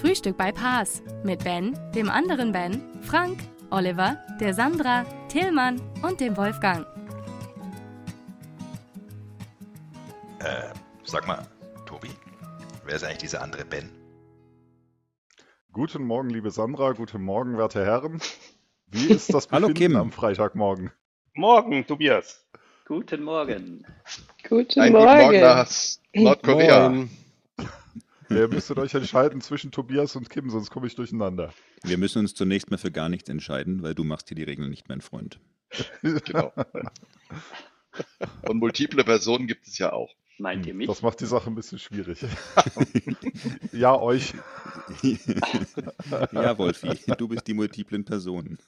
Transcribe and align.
Frühstück 0.00 0.36
bei 0.36 0.52
Paas 0.52 1.02
mit 1.24 1.42
Ben, 1.44 1.76
dem 1.94 2.08
anderen 2.08 2.52
Ben, 2.52 2.80
Frank, 3.02 3.40
Oliver, 3.70 4.16
der 4.40 4.54
Sandra, 4.54 5.04
Tillmann 5.28 5.80
und 6.02 6.20
dem 6.20 6.36
Wolfgang. 6.36 6.86
Äh, 10.38 10.72
sag 11.04 11.26
mal, 11.26 11.46
Tobi, 11.84 12.10
wer 12.84 12.94
ist 12.94 13.02
eigentlich 13.04 13.18
dieser 13.18 13.42
andere 13.42 13.64
Ben? 13.64 13.90
Guten 15.72 16.04
Morgen, 16.04 16.30
liebe 16.30 16.50
Sandra, 16.50 16.92
guten 16.92 17.22
Morgen, 17.22 17.58
werte 17.58 17.84
Herren. 17.84 18.20
Wie 18.86 19.06
ist 19.08 19.34
das 19.34 19.48
Hallo, 19.50 19.68
Kim. 19.70 19.96
am 19.96 20.12
Freitagmorgen? 20.12 20.92
Morgen, 21.34 21.86
Tobias. 21.86 22.46
Guten 22.86 23.22
Morgen. 23.22 23.84
Guten 24.48 24.80
Ein 24.80 24.92
Morgen. 24.92 25.06
guten 25.06 25.22
Morgen 25.22 25.40
nach 25.40 25.70
Nordkorea. 26.14 26.88
Moin. 26.88 27.10
Ihr 28.30 28.48
müsstet 28.48 28.78
euch 28.78 28.94
entscheiden 28.94 29.40
zwischen 29.40 29.70
Tobias 29.70 30.16
und 30.16 30.28
Kim, 30.28 30.50
sonst 30.50 30.70
komme 30.70 30.86
ich 30.86 30.94
durcheinander. 30.94 31.52
Wir 31.82 31.98
müssen 31.98 32.18
uns 32.18 32.34
zunächst 32.34 32.70
mal 32.70 32.76
für 32.76 32.90
gar 32.90 33.08
nichts 33.08 33.28
entscheiden, 33.28 33.82
weil 33.82 33.94
du 33.94 34.04
machst 34.04 34.28
hier 34.28 34.36
die 34.36 34.42
Regeln 34.42 34.70
nicht, 34.70 34.88
mein 34.88 35.00
Freund. 35.00 35.40
Genau. 36.02 36.52
Und 38.42 38.58
multiple 38.58 39.04
Personen 39.04 39.46
gibt 39.46 39.66
es 39.66 39.78
ja 39.78 39.92
auch. 39.92 40.14
Meint 40.38 40.66
ihr 40.66 40.74
mich? 40.74 40.86
Das 40.86 41.02
macht 41.02 41.20
die 41.20 41.26
Sache 41.26 41.50
ein 41.50 41.56
bisschen 41.56 41.80
schwierig. 41.80 42.20
ja, 43.72 43.98
euch. 43.98 44.34
ja, 46.32 46.56
Wolfi, 46.58 46.90
du 47.16 47.28
bist 47.28 47.46
die 47.48 47.54
multiplen 47.54 48.04
Personen. 48.04 48.58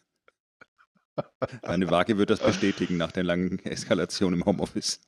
Deine 1.62 1.90
Waage 1.90 2.18
wird 2.18 2.30
das 2.30 2.40
bestätigen 2.40 2.96
nach 2.96 3.12
der 3.12 3.22
langen 3.22 3.60
Eskalation 3.60 4.32
im 4.32 4.44
Homeoffice. 4.44 5.00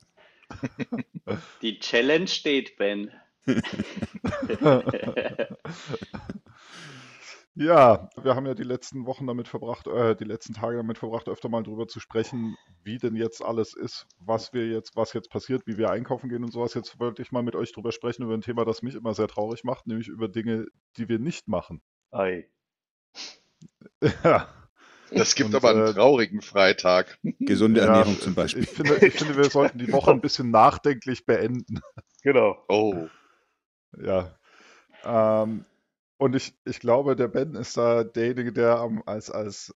Die 1.61 1.79
Challenge 1.79 2.27
steht, 2.27 2.77
Ben. 2.77 3.11
Ja, 7.55 8.09
wir 8.19 8.35
haben 8.35 8.47
ja 8.47 8.55
die 8.55 8.63
letzten 8.63 9.05
Wochen 9.05 9.27
damit 9.27 9.47
verbracht, 9.47 9.85
äh, 9.85 10.15
die 10.15 10.23
letzten 10.23 10.55
Tage 10.55 10.77
damit 10.77 10.97
verbracht, 10.97 11.29
öfter 11.29 11.49
mal 11.49 11.61
drüber 11.61 11.87
zu 11.87 11.99
sprechen, 11.99 12.57
wie 12.83 12.97
denn 12.97 13.15
jetzt 13.15 13.43
alles 13.43 13.75
ist, 13.75 14.07
was 14.17 14.53
wir 14.53 14.67
jetzt, 14.67 14.95
was 14.95 15.13
jetzt 15.13 15.29
passiert, 15.29 15.67
wie 15.67 15.77
wir 15.77 15.91
einkaufen 15.91 16.29
gehen 16.29 16.43
und 16.43 16.51
sowas. 16.51 16.73
Jetzt 16.73 16.99
wollte 16.99 17.21
ich 17.21 17.31
mal 17.31 17.43
mit 17.43 17.55
euch 17.55 17.71
drüber 17.71 17.91
sprechen 17.91 18.23
über 18.23 18.33
ein 18.33 18.41
Thema, 18.41 18.65
das 18.65 18.81
mich 18.81 18.95
immer 18.95 19.13
sehr 19.13 19.27
traurig 19.27 19.63
macht, 19.63 19.85
nämlich 19.85 20.07
über 20.07 20.27
Dinge, 20.27 20.65
die 20.97 21.09
wir 21.09 21.19
nicht 21.19 21.47
machen. 21.47 21.83
Ei. 22.09 22.49
ja. 24.23 24.47
Das 25.11 25.35
gibt 25.35 25.49
Und, 25.49 25.55
aber 25.55 25.69
einen 25.69 25.87
äh, 25.89 25.93
traurigen 25.93 26.41
Freitag. 26.41 27.19
Gesunde 27.39 27.81
Ja, 27.81 27.85
Ernährung 27.85 28.19
zum 28.19 28.33
Beispiel. 28.33 28.63
Ich 28.63 28.71
finde, 28.71 28.95
ich 29.05 29.13
finde, 29.13 29.37
wir 29.37 29.51
sollten 29.51 29.77
die 29.77 29.91
Woche 29.91 30.09
ein 30.09 30.21
bisschen 30.21 30.49
nachdenklich 30.49 31.27
beenden. 31.27 31.81
Genau. 32.23 32.65
Oh, 32.67 33.09
Ja. 34.01 34.37
Ähm, 35.03 35.65
und 36.17 36.35
ich, 36.35 36.53
ich 36.65 36.79
glaube, 36.79 37.15
der 37.15 37.27
Ben 37.27 37.55
ist 37.55 37.75
da 37.77 38.03
derjenige, 38.03 38.53
der 38.53 38.77
am, 38.77 39.03
als, 39.05 39.29
als 39.29 39.75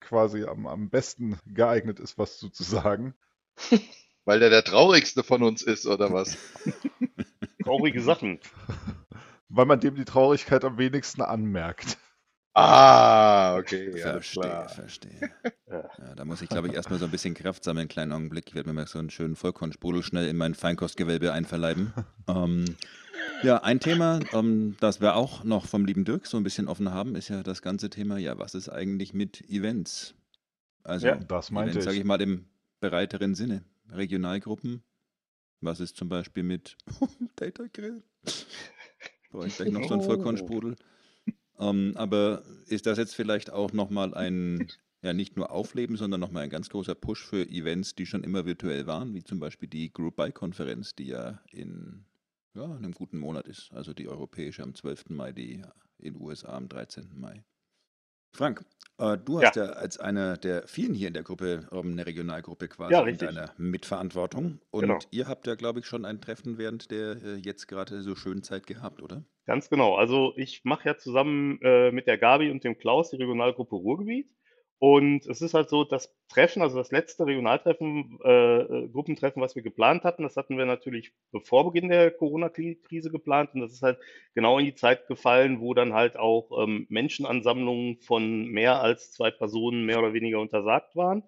quasi 0.00 0.44
am, 0.44 0.66
am 0.66 0.90
besten 0.90 1.38
geeignet 1.46 2.00
ist, 2.00 2.18
was 2.18 2.38
zu, 2.38 2.50
zu 2.50 2.64
sagen. 2.64 3.14
weil 4.24 4.40
der 4.40 4.50
der 4.50 4.64
traurigste 4.64 5.22
von 5.22 5.42
uns 5.42 5.62
ist, 5.62 5.86
oder 5.86 6.12
was? 6.12 6.36
Traurige 7.64 8.02
Sachen. 8.02 8.40
Weil 9.48 9.66
man 9.66 9.78
dem 9.78 9.94
die 9.94 10.04
Traurigkeit 10.04 10.64
am 10.64 10.76
wenigsten 10.76 11.22
anmerkt. 11.22 11.98
Ah, 12.52 13.56
okay, 13.56 13.92
verstehe, 13.92 14.42
klar. 14.42 14.68
verstehe. 14.68 15.30
Ja. 15.98 16.14
Da 16.14 16.24
muss 16.24 16.42
ich, 16.42 16.48
glaube 16.48 16.68
ich, 16.68 16.74
erstmal 16.74 16.98
so 16.98 17.04
ein 17.06 17.10
bisschen 17.10 17.34
Kraft 17.34 17.64
sammeln, 17.64 17.82
einen 17.82 17.88
kleinen 17.88 18.12
Augenblick. 18.12 18.44
Ich 18.48 18.54
werde 18.54 18.68
mir 18.68 18.74
mal 18.74 18.86
so 18.86 18.98
einen 18.98 19.10
schönen 19.10 19.36
Vollkornsprudel 19.36 20.02
schnell 20.02 20.28
in 20.28 20.36
mein 20.36 20.54
Feinkostgewölbe 20.54 21.32
einverleiben. 21.32 21.92
ähm, 22.28 22.64
ja, 23.42 23.62
ein 23.62 23.80
Thema, 23.80 24.20
ähm, 24.32 24.76
das 24.80 25.00
wir 25.00 25.14
auch 25.16 25.42
noch 25.44 25.66
vom 25.66 25.84
lieben 25.86 26.04
Dirk 26.04 26.26
so 26.26 26.36
ein 26.36 26.42
bisschen 26.42 26.68
offen 26.68 26.90
haben, 26.92 27.14
ist 27.16 27.28
ja 27.28 27.42
das 27.42 27.62
ganze 27.62 27.88
Thema, 27.90 28.18
ja, 28.18 28.38
was 28.38 28.54
ist 28.54 28.68
eigentlich 28.68 29.14
mit 29.14 29.40
Events? 29.48 30.14
Also, 30.84 31.06
Ja, 31.08 31.16
Das 31.16 31.50
meinte 31.50 31.70
Events, 31.70 31.84
sage 31.86 31.96
ich. 31.96 32.00
ich 32.02 32.06
mal, 32.06 32.20
im 32.20 32.46
breiteren 32.80 33.34
Sinne. 33.34 33.64
Regionalgruppen. 33.90 34.82
Was 35.60 35.80
ist 35.80 35.96
zum 35.96 36.08
Beispiel 36.08 36.42
mit 36.42 36.76
Data 37.36 37.64
Grill? 37.72 38.02
Brauche 39.30 39.46
ich 39.46 39.56
gleich 39.56 39.70
noch 39.72 39.88
so 39.88 39.94
einen 39.94 40.02
Oh. 40.02 40.06
Vollkornsprudel. 40.06 40.76
Ähm, 41.58 41.92
aber 41.96 42.42
ist 42.66 42.84
das 42.86 42.98
jetzt 42.98 43.14
vielleicht 43.14 43.50
auch 43.50 43.72
nochmal 43.72 44.14
ein, 44.14 44.68
ja 45.02 45.12
nicht 45.12 45.36
nur 45.36 45.50
Aufleben, 45.50 45.96
sondern 45.96 46.20
nochmal 46.20 46.44
ein 46.44 46.50
ganz 46.50 46.68
großer 46.68 46.94
Push 46.94 47.24
für 47.24 47.48
Events, 47.48 47.94
die 47.94 48.06
schon 48.06 48.24
immer 48.24 48.44
virtuell 48.46 48.86
waren, 48.86 49.14
wie 49.14 49.22
zum 49.22 49.38
Beispiel 49.40 49.68
die 49.68 49.92
Group 49.92 50.16
Buy-Konferenz, 50.16 50.94
die 50.94 51.08
ja 51.08 51.40
in 51.50 52.04
ja, 52.54 52.64
einem 52.64 52.92
guten 52.92 53.18
Monat 53.18 53.46
ist, 53.46 53.70
also 53.72 53.92
die 53.92 54.08
europäische 54.08 54.62
am 54.62 54.74
12. 54.74 55.10
Mai, 55.10 55.32
die 55.32 55.62
in 55.98 56.14
den 56.14 56.22
USA 56.22 56.56
am 56.56 56.68
13. 56.68 57.10
Mai. 57.14 57.44
Frank, 58.32 58.64
äh, 58.98 59.16
du 59.16 59.40
hast 59.40 59.56
ja. 59.56 59.64
als 59.64 59.98
einer 59.98 60.36
der 60.36 60.66
vielen 60.68 60.94
hier 60.94 61.08
in 61.08 61.14
der 61.14 61.22
Gruppe 61.22 61.68
ähm, 61.72 61.92
eine 61.92 62.06
Regionalgruppe 62.06 62.68
quasi 62.68 62.92
Ja, 62.92 63.00
in 63.00 63.06
richtig. 63.06 63.28
deiner 63.28 63.52
Mitverantwortung. 63.56 64.60
Und 64.70 64.82
Genau. 64.82 64.98
ihr 65.10 65.26
habt 65.26 65.46
ja, 65.46 65.54
glaube 65.54 65.80
ich, 65.80 65.86
schon 65.86 66.04
ein 66.04 66.20
Treffen 66.20 66.58
während 66.58 66.90
der 66.90 67.22
äh, 67.22 67.34
jetzt 67.36 67.66
gerade 67.66 68.02
so 68.02 68.14
schönen 68.14 68.42
Zeit 68.42 68.66
gehabt, 68.66 69.02
oder? 69.02 69.24
Ganz 69.46 69.70
genau. 69.70 69.96
Also 69.96 70.34
ich 70.36 70.64
mache 70.64 70.88
ja 70.88 70.96
zusammen 70.98 71.58
äh, 71.62 71.92
mit 71.92 72.06
der 72.06 72.18
Gabi 72.18 72.50
und 72.50 72.62
dem 72.64 72.76
Klaus 72.76 73.10
die 73.10 73.16
Regionalgruppe 73.16 73.76
Ruhrgebiet. 73.76 74.28
Und 74.78 75.26
es 75.26 75.40
ist 75.40 75.54
halt 75.54 75.70
so, 75.70 75.84
das 75.84 76.14
Treffen, 76.28 76.60
also 76.60 76.76
das 76.76 76.90
letzte 76.90 77.26
Regionaltreffen, 77.26 78.18
äh, 78.22 78.58
äh, 78.60 78.88
Gruppentreffen, 78.88 79.40
was 79.40 79.54
wir 79.56 79.62
geplant 79.62 80.04
hatten, 80.04 80.22
das 80.22 80.36
hatten 80.36 80.58
wir 80.58 80.66
natürlich 80.66 81.12
bevor 81.32 81.72
Beginn 81.72 81.88
der 81.88 82.10
Corona-Krise 82.10 83.10
geplant. 83.10 83.54
Und 83.54 83.62
das 83.62 83.72
ist 83.72 83.82
halt 83.82 83.98
genau 84.34 84.58
in 84.58 84.66
die 84.66 84.74
Zeit 84.74 85.06
gefallen, 85.06 85.60
wo 85.60 85.72
dann 85.72 85.94
halt 85.94 86.18
auch 86.18 86.50
ähm, 86.62 86.86
Menschenansammlungen 86.90 88.00
von 88.00 88.48
mehr 88.48 88.82
als 88.82 89.12
zwei 89.12 89.30
Personen 89.30 89.86
mehr 89.86 89.98
oder 89.98 90.12
weniger 90.12 90.40
untersagt 90.40 90.94
waren. 90.94 91.22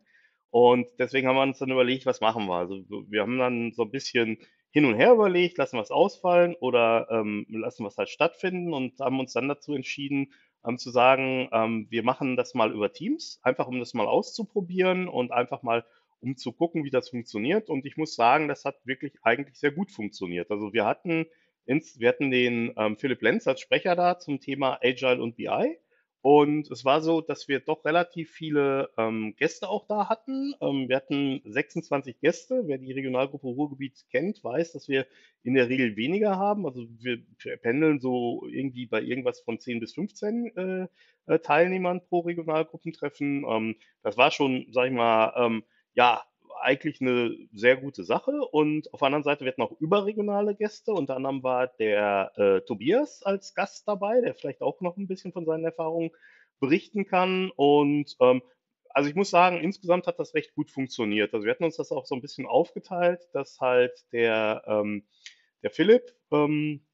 Und 0.51 0.87
deswegen 0.99 1.27
haben 1.27 1.37
wir 1.37 1.43
uns 1.43 1.59
dann 1.59 1.71
überlegt, 1.71 2.07
was 2.07 2.21
machen 2.21 2.47
wir? 2.47 2.55
Also 2.57 2.83
wir 2.89 3.23
haben 3.23 3.39
dann 3.39 3.73
so 3.73 3.83
ein 3.83 3.91
bisschen 3.91 4.39
hin 4.71 4.85
und 4.85 4.95
her 4.95 5.13
überlegt, 5.13 5.59
lassen 5.59 5.77
wir 5.77 5.83
es 5.83 5.91
ausfallen 5.91 6.55
oder 6.61 7.09
ähm, 7.11 7.47
lassen 7.49 7.85
wir 7.85 7.89
es 7.89 7.97
halt 7.97 8.11
stattfinden 8.11 8.75
und 8.75 8.99
haben 9.01 9.21
uns 9.21 9.33
dann 9.33 9.49
dazu 9.49 9.75
entschieden, 9.75 10.33
ähm, 10.67 10.79
zu 10.79 10.91
sagen, 10.91 11.49
ähm, 11.53 11.87
wir 11.91 12.03
machen 12.03 12.37
das 12.37 12.55
mal 12.55 12.73
über 12.73 12.93
Teams, 12.93 13.41
einfach 13.43 13.67
um 13.67 13.79
das 13.79 13.95
mal 13.95 14.07
auszuprobieren 14.07 15.09
und 15.09 15.33
einfach 15.33 15.63
mal 15.63 15.85
um 16.21 16.37
zu 16.37 16.53
gucken, 16.53 16.85
wie 16.85 16.91
das 16.91 17.11
funktioniert. 17.11 17.71
Und 17.71 17.87
ich 17.87 17.97
muss 17.97 18.15
sagen, 18.15 18.49
das 18.49 18.65
hat 18.65 18.77
wirklich 18.85 19.13
eigentlich 19.23 19.59
sehr 19.59 19.71
gut 19.71 19.91
funktioniert. 19.91 20.51
Also 20.51 20.73
wir 20.73 20.85
hatten, 20.85 21.27
ins, 21.65 21.99
wir 22.01 22.09
hatten 22.09 22.31
den 22.31 22.73
ähm, 22.77 22.97
Philipp 22.97 23.23
Lenz 23.23 23.47
als 23.47 23.61
Sprecher 23.61 23.95
da 23.95 24.19
zum 24.19 24.41
Thema 24.41 24.79
Agile 24.83 25.23
und 25.23 25.37
BI. 25.37 25.79
Und 26.21 26.71
es 26.71 26.85
war 26.85 27.01
so, 27.01 27.21
dass 27.21 27.47
wir 27.47 27.61
doch 27.61 27.85
relativ 27.85 28.31
viele 28.31 28.91
ähm, 28.99 29.35
Gäste 29.37 29.69
auch 29.69 29.87
da 29.87 30.09
hatten. 30.09 30.53
Ähm, 30.61 30.89
wir 30.89 30.97
hatten 30.97 31.41
26 31.45 32.21
Gäste. 32.21 32.65
Wer 32.67 32.79
die 32.79 32.93
Regionalgruppe 32.93 33.47
Ruhrgebiet 33.47 34.05
kennt, 34.11 34.43
weiß, 34.43 34.73
dass 34.73 34.89
wir 34.89 35.07
in 35.45 35.55
der 35.55 35.69
Regel 35.69 35.97
weniger 35.97 36.37
haben. 36.37 36.67
Also 36.67 36.87
wir 36.99 37.23
pendeln 37.63 38.01
so 38.01 38.47
irgendwie 38.51 38.87
bei 38.87 39.01
irgendwas 39.01 39.41
von 39.41 39.61
10 39.61 39.79
bis 39.81 39.95
15 39.95 40.57
äh, 40.57 40.89
äh, 41.27 41.39
Teilnehmern 41.39 42.01
pro 42.05 42.21
Regionalgruppentreffen. 42.21 43.45
Ähm, 43.49 43.77
das 44.03 44.17
war 44.17 44.33
schon, 44.33 44.67
sag 44.73 44.87
ich 44.87 44.93
mal, 44.93 45.33
ähm, 45.37 45.63
ja, 45.95 46.23
eigentlich 46.61 47.01
eine 47.01 47.37
sehr 47.53 47.77
gute 47.77 48.05
Sache. 48.05 48.33
Und 48.51 48.93
auf 48.93 49.01
der 49.01 49.07
anderen 49.07 49.25
Seite, 49.25 49.47
hatten 49.47 49.63
auch 49.63 49.81
überregionale 49.81 50.55
Gäste. 50.55 50.93
Unter 50.93 51.17
anderem 51.17 51.43
war 51.43 51.67
der 51.67 52.33
äh, 52.37 52.61
Tobias 52.63 53.23
als 53.23 53.55
Gast 53.55 53.89
dabei, 53.89 54.21
der 54.21 54.35
vielleicht 54.35 54.63
auch 54.63 54.81
noch 54.81 54.97
ein 54.97 55.07
bisschen 55.07 55.33
von 55.33 55.45
seinen 55.45 55.65
Erfahrungen 55.65 56.11
berichten 56.61 57.07
kann. 57.07 57.51
Und 57.57 58.17
ähm, 58.21 58.43
also 58.91 59.09
ich 59.09 59.15
muss 59.15 59.31
sagen, 59.31 59.61
insgesamt 59.61 60.07
hat 60.07 60.19
das 60.19 60.35
recht 60.35 60.55
gut 60.55 60.71
funktioniert. 60.71 61.33
Also 61.35 61.45
wir 61.45 61.53
hatten 61.53 61.65
uns 61.65 61.77
das 61.77 61.93
auch 61.93 62.07
so 62.07 62.15
ein 62.15 62.23
bisschen 62.23 62.47
aufgeteilt, 62.47 63.29
dass 63.33 63.61
halt 63.61 63.93
der, 64.13 64.63
ähm, 64.67 65.07
der 65.63 65.71
Philipp 65.71 66.15
ähm, 66.33 66.85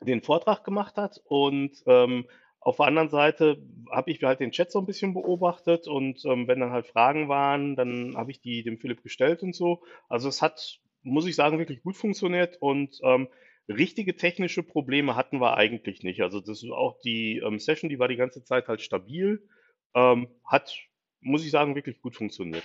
den 0.00 0.22
Vortrag 0.22 0.64
gemacht 0.64 0.96
hat 0.96 1.20
und 1.24 1.82
ähm, 1.86 2.26
auf 2.64 2.78
der 2.78 2.86
anderen 2.86 3.10
Seite 3.10 3.62
habe 3.90 4.10
ich 4.10 4.22
halt 4.22 4.40
den 4.40 4.50
Chat 4.50 4.72
so 4.72 4.78
ein 4.78 4.86
bisschen 4.86 5.12
beobachtet 5.12 5.86
und 5.86 6.24
ähm, 6.24 6.48
wenn 6.48 6.60
dann 6.60 6.70
halt 6.70 6.86
Fragen 6.86 7.28
waren, 7.28 7.76
dann 7.76 8.16
habe 8.16 8.30
ich 8.30 8.40
die 8.40 8.62
dem 8.62 8.78
Philipp 8.78 9.02
gestellt 9.02 9.42
und 9.42 9.54
so. 9.54 9.82
Also 10.08 10.28
es 10.28 10.40
hat, 10.40 10.80
muss 11.02 11.26
ich 11.26 11.36
sagen, 11.36 11.58
wirklich 11.58 11.82
gut 11.82 11.96
funktioniert 11.96 12.56
und 12.60 12.98
ähm, 13.02 13.28
richtige 13.68 14.16
technische 14.16 14.62
Probleme 14.62 15.14
hatten 15.14 15.42
wir 15.42 15.58
eigentlich 15.58 16.02
nicht. 16.02 16.22
Also 16.22 16.40
das 16.40 16.62
ist 16.62 16.70
auch 16.70 16.98
die 17.00 17.38
ähm, 17.38 17.58
Session, 17.58 17.90
die 17.90 17.98
war 17.98 18.08
die 18.08 18.16
ganze 18.16 18.42
Zeit 18.44 18.66
halt 18.66 18.80
stabil. 18.80 19.46
Ähm, 19.94 20.28
hat, 20.46 20.74
muss 21.20 21.44
ich 21.44 21.50
sagen, 21.50 21.74
wirklich 21.74 22.00
gut 22.00 22.16
funktioniert. 22.16 22.64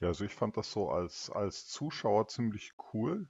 Ja, 0.00 0.08
also 0.08 0.26
ich 0.26 0.32
fand 0.32 0.58
das 0.58 0.70
so 0.70 0.90
als, 0.90 1.30
als 1.30 1.66
Zuschauer 1.66 2.28
ziemlich 2.28 2.72
cool. 2.92 3.26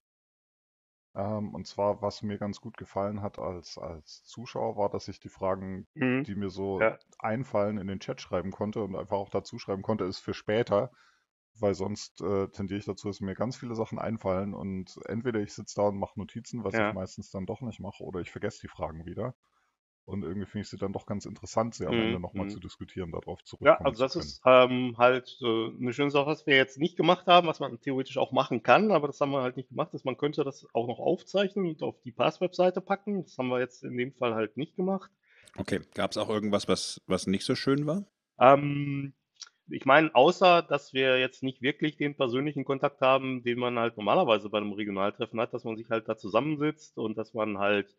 Ähm, 1.15 1.55
und 1.55 1.67
zwar, 1.67 2.03
was 2.03 2.23
mir 2.23 2.39
ganz 2.39 2.61
gut 2.61 2.77
gefallen 2.77 3.23
hat 3.23 3.39
als, 3.39 3.79
als 3.79 4.25
Zuschauer, 4.25 4.77
war, 4.77 4.91
dass 4.91 5.09
ich 5.09 5.21
die 5.21 5.29
Fragen, 5.29 5.89
Mhm. 5.97 6.27
die 6.27 6.35
mir 6.37 6.51
so 6.51 6.91
Ja. 6.91 6.99
einfallen, 7.19 7.79
in 7.79 7.87
den 7.89 8.01
Chat 8.01 8.21
schreiben 8.21 8.51
konnte 8.53 8.83
und 8.83 8.97
einfach 8.97 9.17
auch 9.17 9.31
dazu 9.31 9.59
schreiben 9.59 9.83
konnte, 9.83 10.05
ist 10.05 10.21
für 10.21 10.35
später. 10.35 10.91
Weil 11.59 11.75
sonst 11.75 12.21
äh, 12.23 12.49
tendiere 12.49 12.79
ich 12.79 12.85
dazu, 12.87 13.09
dass 13.09 13.21
mir 13.21 13.35
ganz 13.35 13.57
viele 13.57 13.75
Sachen 13.75 13.99
einfallen 13.99 14.55
und 14.55 14.99
entweder 15.07 15.41
ich 15.41 15.53
sitze 15.55 15.77
da 15.77 15.83
und 15.89 15.99
mache 15.99 16.19
Notizen, 16.19 16.65
was 16.65 16.79
Ja. 16.79 16.81
ich 16.81 16.93
meistens 16.93 17.31
dann 17.31 17.47
doch 17.47 17.61
nicht 17.63 17.81
mache, 17.81 18.03
oder 18.05 18.21
ich 18.21 18.31
vergesse 18.31 18.61
die 18.63 18.69
Fragen 18.69 19.05
wieder. 19.07 19.35
Und 20.05 20.23
irgendwie 20.25 20.47
finde 20.47 20.63
ich 20.65 20.71
sie 20.71 20.77
dann 20.79 20.93
doch 20.93 21.07
ganz 21.07 21.25
interessant, 21.27 21.75
sie 21.75 21.87
am 21.87 21.99
Mhm, 21.99 22.01
Ende 22.01 22.21
nochmal 22.21 22.49
mhm. 22.49 22.49
zu 22.49 22.61
diskutieren, 22.61 23.13
darauf 23.13 23.43
Ja, 23.61 23.81
zurückkommen 23.81 23.85
also 23.85 24.05
das 24.05 24.17
ist 24.17 24.43
ähm, 24.47 24.97
halt 24.99 25.39
äh, 25.43 25.47
eine 25.81 25.93
schöne 25.95 26.11
Sache, 26.11 26.27
was 26.27 26.47
wir 26.47 26.57
jetzt 26.57 26.79
nicht 26.79 26.97
gemacht 26.97 27.27
haben, 27.27 27.47
was 27.49 27.61
man 27.61 27.81
theoretisch 27.81 28.19
auch 28.19 28.33
machen 28.33 28.63
kann, 28.63 28.93
aber 28.93 29.07
das 29.09 29.21
haben 29.21 29.33
wir 29.33 29.43
halt 29.43 29.57
nicht 29.57 29.71
gemacht, 29.71 29.95
dass 29.95 30.05
man 30.05 30.19
könnte 30.19 30.45
das 30.45 30.67
auch 30.75 30.87
noch 30.89 30.99
aufzeichnen 31.01 31.67
und 31.69 31.83
auf 31.83 32.01
die 32.03 32.13
Pass-Webseite 32.13 32.81
packen. 32.83 33.25
Das 33.25 33.39
haben 33.39 33.49
wir 33.49 33.61
jetzt 33.61 33.85
in 33.85 33.97
dem 33.99 34.15
Fall 34.15 34.35
halt 34.35 34.57
nicht 34.59 34.77
gemacht. 34.77 35.11
Okay, 35.57 35.81
gab 35.95 36.11
es 36.11 36.17
auch 36.17 36.29
irgendwas, 36.29 36.67
was, 36.67 37.01
was 37.07 37.29
nicht 37.29 37.45
so 37.45 37.55
schön 37.55 37.87
war? 37.87 38.05
Ähm, 38.39 39.13
ich 39.69 39.85
meine, 39.85 40.15
außer 40.15 40.63
dass 40.63 40.93
wir 40.93 41.19
jetzt 41.21 41.43
nicht 41.43 41.63
wirklich 41.63 41.97
den 41.97 42.17
persönlichen 42.17 42.65
Kontakt 42.65 43.01
haben, 43.03 43.43
den 43.45 43.59
man 43.59 43.79
halt 43.79 43.97
normalerweise 43.97 44.49
bei 44.51 44.59
einem 44.59 44.73
Regionaltreffen 44.73 45.41
hat, 45.41 45.55
dass 45.55 45.65
man 45.65 45.77
sich 45.77 45.91
halt 45.91 46.09
da 46.09 46.17
zusammensitzt 46.17 46.99
und 46.99 47.17
dass 47.19 47.35
man 47.35 47.59
halt, 47.59 47.95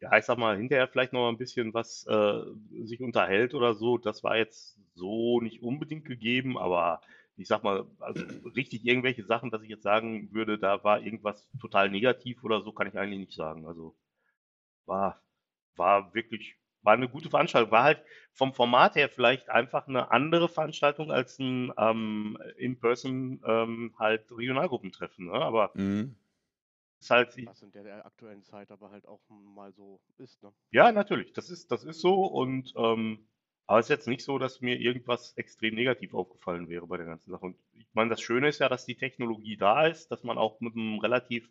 ja, 0.00 0.16
ich 0.18 0.24
sag 0.24 0.38
mal, 0.38 0.56
hinterher 0.56 0.88
vielleicht 0.88 1.12
noch 1.12 1.20
mal 1.20 1.28
ein 1.30 1.38
bisschen 1.38 1.72
was 1.74 2.06
äh, 2.06 2.40
sich 2.84 3.00
unterhält 3.00 3.54
oder 3.54 3.74
so. 3.74 3.98
Das 3.98 4.22
war 4.24 4.36
jetzt 4.36 4.78
so 4.94 5.40
nicht 5.40 5.62
unbedingt 5.62 6.04
gegeben, 6.04 6.58
aber 6.58 7.00
ich 7.36 7.48
sag 7.48 7.64
mal, 7.64 7.86
also 8.00 8.24
richtig 8.54 8.84
irgendwelche 8.84 9.24
Sachen, 9.24 9.50
dass 9.50 9.62
ich 9.62 9.68
jetzt 9.68 9.82
sagen 9.82 10.32
würde, 10.32 10.58
da 10.58 10.84
war 10.84 11.00
irgendwas 11.00 11.48
total 11.60 11.90
negativ 11.90 12.44
oder 12.44 12.62
so, 12.62 12.72
kann 12.72 12.86
ich 12.86 12.96
eigentlich 12.98 13.18
nicht 13.20 13.32
sagen. 13.32 13.66
Also 13.66 13.96
war, 14.86 15.20
war 15.76 16.14
wirklich, 16.14 16.56
war 16.82 16.94
eine 16.94 17.08
gute 17.08 17.30
Veranstaltung. 17.30 17.70
War 17.70 17.84
halt 17.84 18.02
vom 18.32 18.52
Format 18.52 18.96
her 18.96 19.08
vielleicht 19.08 19.48
einfach 19.48 19.88
eine 19.88 20.10
andere 20.10 20.48
Veranstaltung 20.48 21.10
als 21.10 21.38
ein 21.38 21.72
ähm, 21.78 22.38
In-Person 22.58 23.42
ähm, 23.46 23.94
halt 23.98 24.30
Regionalgruppentreffen, 24.30 25.26
ne? 25.26 25.32
Aber 25.32 25.72
Mhm. 25.74 26.16
Ist 27.04 27.10
halt, 27.10 27.36
Was 27.46 27.62
in 27.62 27.72
der, 27.72 28.04
aktuellen 28.04 28.42
Zeit 28.42 28.70
aber 28.70 28.90
halt 28.90 29.06
auch 29.06 29.20
mal 29.28 29.72
so 29.72 30.00
ist, 30.18 30.42
ne? 30.42 30.52
ja, 30.70 30.90
natürlich, 30.90 31.32
das 31.32 31.50
ist, 31.50 31.70
das 31.70 31.84
ist 31.84 32.00
so 32.00 32.24
und 32.24 32.72
ähm, 32.76 33.28
aber 33.66 33.78
es 33.78 33.86
ist 33.86 33.90
jetzt 33.90 34.08
nicht 34.08 34.22
so, 34.22 34.38
dass 34.38 34.60
mir 34.60 34.78
irgendwas 34.78 35.32
extrem 35.36 35.74
negativ 35.74 36.12
aufgefallen 36.12 36.68
wäre 36.68 36.86
bei 36.86 36.98
der 36.98 37.06
ganzen 37.06 37.30
Sache. 37.30 37.46
Und 37.46 37.56
ich 37.72 37.86
meine, 37.94 38.10
das 38.10 38.20
Schöne 38.20 38.48
ist 38.48 38.58
ja, 38.58 38.68
dass 38.68 38.84
die 38.84 38.96
Technologie 38.96 39.56
da 39.56 39.86
ist, 39.86 40.08
dass 40.08 40.22
man 40.22 40.36
auch 40.36 40.60
mit 40.60 40.74
einem 40.74 40.98
relativ 40.98 41.48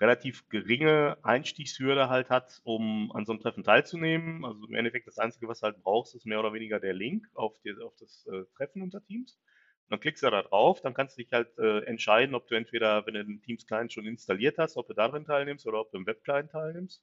relativ 0.00 0.48
geringe 0.48 1.18
Einstiegshürde 1.22 2.08
halt 2.08 2.30
hat, 2.30 2.60
um 2.62 3.10
an 3.12 3.26
so 3.26 3.32
einem 3.32 3.40
Treffen 3.40 3.64
teilzunehmen. 3.64 4.44
Also 4.44 4.66
im 4.66 4.74
Endeffekt 4.74 5.08
das 5.08 5.18
Einzige, 5.18 5.48
was 5.48 5.60
du 5.60 5.64
halt 5.64 5.82
brauchst, 5.82 6.14
ist 6.14 6.26
mehr 6.26 6.38
oder 6.38 6.52
weniger 6.52 6.78
der 6.78 6.94
Link 6.94 7.26
auf, 7.34 7.58
die, 7.64 7.74
auf 7.82 7.96
das 7.98 8.24
äh, 8.26 8.44
Treffen 8.56 8.82
unter 8.82 9.02
Teams. 9.02 9.40
Dann 9.88 10.00
klickst 10.00 10.22
du 10.22 10.30
da 10.30 10.42
drauf, 10.42 10.80
dann 10.80 10.94
kannst 10.94 11.16
du 11.16 11.22
dich 11.22 11.32
halt 11.32 11.56
äh, 11.58 11.80
entscheiden, 11.84 12.34
ob 12.34 12.46
du 12.48 12.54
entweder, 12.54 13.06
wenn 13.06 13.14
du 13.14 13.24
den 13.24 13.42
Teams 13.42 13.66
Client 13.66 13.92
schon 13.92 14.06
installiert 14.06 14.58
hast, 14.58 14.76
ob 14.76 14.86
du 14.86 14.94
darin 14.94 15.24
teilnimmst 15.24 15.66
oder 15.66 15.80
ob 15.80 15.90
du 15.90 15.98
im 15.98 16.06
Web 16.06 16.22
Client 16.24 16.50
teilnimmst. 16.50 17.02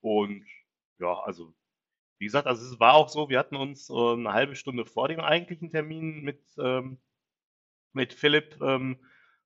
Und 0.00 0.46
ja, 0.98 1.18
also 1.20 1.54
wie 2.18 2.26
gesagt, 2.26 2.46
also 2.46 2.64
es 2.64 2.78
war 2.78 2.94
auch 2.94 3.08
so, 3.08 3.28
wir 3.30 3.38
hatten 3.38 3.56
uns 3.56 3.90
äh, 3.90 3.94
eine 3.94 4.32
halbe 4.32 4.54
Stunde 4.56 4.84
vor 4.86 5.08
dem 5.08 5.20
eigentlichen 5.20 5.70
Termin 5.70 6.22
mit, 6.22 6.40
ähm, 6.58 6.98
mit 7.92 8.12
Philipp 8.12 8.60
ähm, 8.62 8.98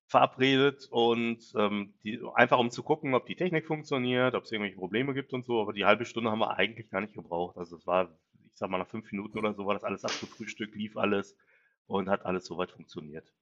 verabredet 0.07 0.87
und 0.91 1.39
ähm, 1.57 1.93
die, 2.03 2.21
einfach 2.35 2.59
um 2.59 2.69
zu 2.69 2.83
gucken, 2.83 3.13
ob 3.15 3.25
die 3.25 3.35
Technik 3.35 3.65
funktioniert, 3.65 4.35
ob 4.35 4.43
es 4.43 4.51
irgendwelche 4.51 4.77
Probleme 4.77 5.13
gibt 5.13 5.33
und 5.33 5.45
so, 5.45 5.61
aber 5.61 5.73
die 5.73 5.85
halbe 5.85 6.05
Stunde 6.05 6.31
haben 6.31 6.39
wir 6.39 6.57
eigentlich 6.57 6.89
gar 6.89 7.01
nicht 7.01 7.13
gebraucht. 7.13 7.57
Also 7.57 7.77
es 7.77 7.87
war, 7.87 8.15
ich 8.45 8.57
sag 8.57 8.69
mal, 8.69 8.77
nach 8.77 8.87
fünf 8.87 9.11
Minuten 9.11 9.37
oder 9.39 9.53
so 9.53 9.65
war 9.65 9.73
das 9.73 9.83
alles 9.83 10.05
abgefrühstückt, 10.05 10.75
lief 10.75 10.97
alles 10.97 11.35
und 11.87 12.09
hat 12.09 12.25
alles 12.25 12.45
soweit 12.45 12.71
funktioniert. 12.71 13.33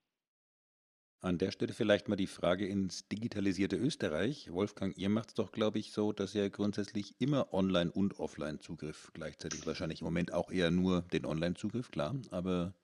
An 1.22 1.38
der 1.40 1.52
Stelle 1.52 1.74
vielleicht 1.74 2.08
mal 2.08 2.16
die 2.16 2.28
Frage 2.28 2.68
ins 2.68 3.08
digitalisierte 3.08 3.76
Österreich. 3.76 4.52
Wolfgang, 4.52 4.96
ihr 4.98 5.10
macht 5.10 5.30
es 5.30 5.34
doch, 5.34 5.52
glaube 5.52 5.80
ich, 5.80 5.92
so, 5.92 6.14
dass 6.14 6.36
ihr 6.36 6.50
grundsätzlich 6.50 7.16
immer 7.20 7.52
Online- 7.54 7.92
und 7.92 8.20
Offline-Zugriff 8.20 9.12
gleichzeitig, 9.14 9.66
wahrscheinlich 9.66 10.02
im 10.02 10.06
Moment 10.06 10.34
auch 10.34 10.52
eher 10.52 10.72
nur 10.72 11.02
den 11.02 11.26
Online-Zugriff, 11.26 11.90
klar, 11.90 12.16
aber 12.32 12.76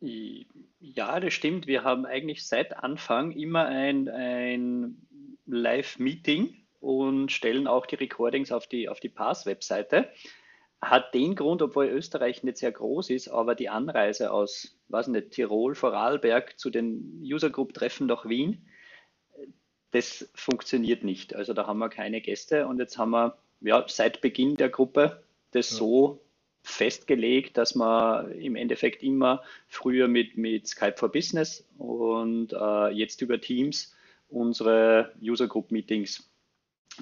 Ja, 0.00 1.20
das 1.20 1.32
stimmt. 1.32 1.66
Wir 1.66 1.84
haben 1.84 2.06
eigentlich 2.06 2.46
seit 2.46 2.76
Anfang 2.76 3.32
immer 3.32 3.66
ein, 3.66 4.08
ein 4.08 5.06
Live-Meeting 5.46 6.56
und 6.80 7.30
stellen 7.30 7.66
auch 7.66 7.86
die 7.86 7.94
Recordings 7.96 8.50
auf 8.50 8.66
die, 8.66 8.88
auf 8.88 9.00
die 9.00 9.08
Pass-Webseite. 9.08 10.08
Hat 10.82 11.14
den 11.14 11.36
Grund, 11.36 11.62
obwohl 11.62 11.86
Österreich 11.86 12.42
nicht 12.42 12.58
sehr 12.58 12.72
groß 12.72 13.10
ist, 13.10 13.28
aber 13.28 13.54
die 13.54 13.68
Anreise 13.68 14.32
aus, 14.32 14.76
weiß 14.88 15.06
nicht, 15.08 15.30
Tirol, 15.30 15.76
Vorarlberg 15.76 16.58
zu 16.58 16.70
den 16.70 17.22
User-Group-Treffen 17.22 18.08
nach 18.08 18.28
Wien, 18.28 18.66
das 19.92 20.28
funktioniert 20.34 21.04
nicht. 21.04 21.36
Also 21.36 21.52
da 21.52 21.66
haben 21.66 21.78
wir 21.78 21.88
keine 21.88 22.20
Gäste 22.20 22.66
und 22.66 22.78
jetzt 22.78 22.98
haben 22.98 23.10
wir 23.10 23.38
ja, 23.60 23.84
seit 23.86 24.20
Beginn 24.20 24.56
der 24.56 24.70
Gruppe 24.70 25.22
das 25.52 25.70
Ja. 25.70 25.76
so 25.76 26.20
festgelegt, 26.64 27.56
dass 27.58 27.74
man 27.74 28.32
im 28.32 28.56
Endeffekt 28.56 29.02
immer 29.02 29.42
früher 29.68 30.08
mit, 30.08 30.36
mit 30.36 30.66
Skype 30.66 30.96
for 30.96 31.10
Business 31.10 31.66
und 31.78 32.52
äh, 32.52 32.88
jetzt 32.90 33.20
über 33.20 33.40
Teams 33.40 33.94
unsere 34.28 35.12
User 35.20 35.46
Group 35.46 35.70
Meetings 35.70 36.30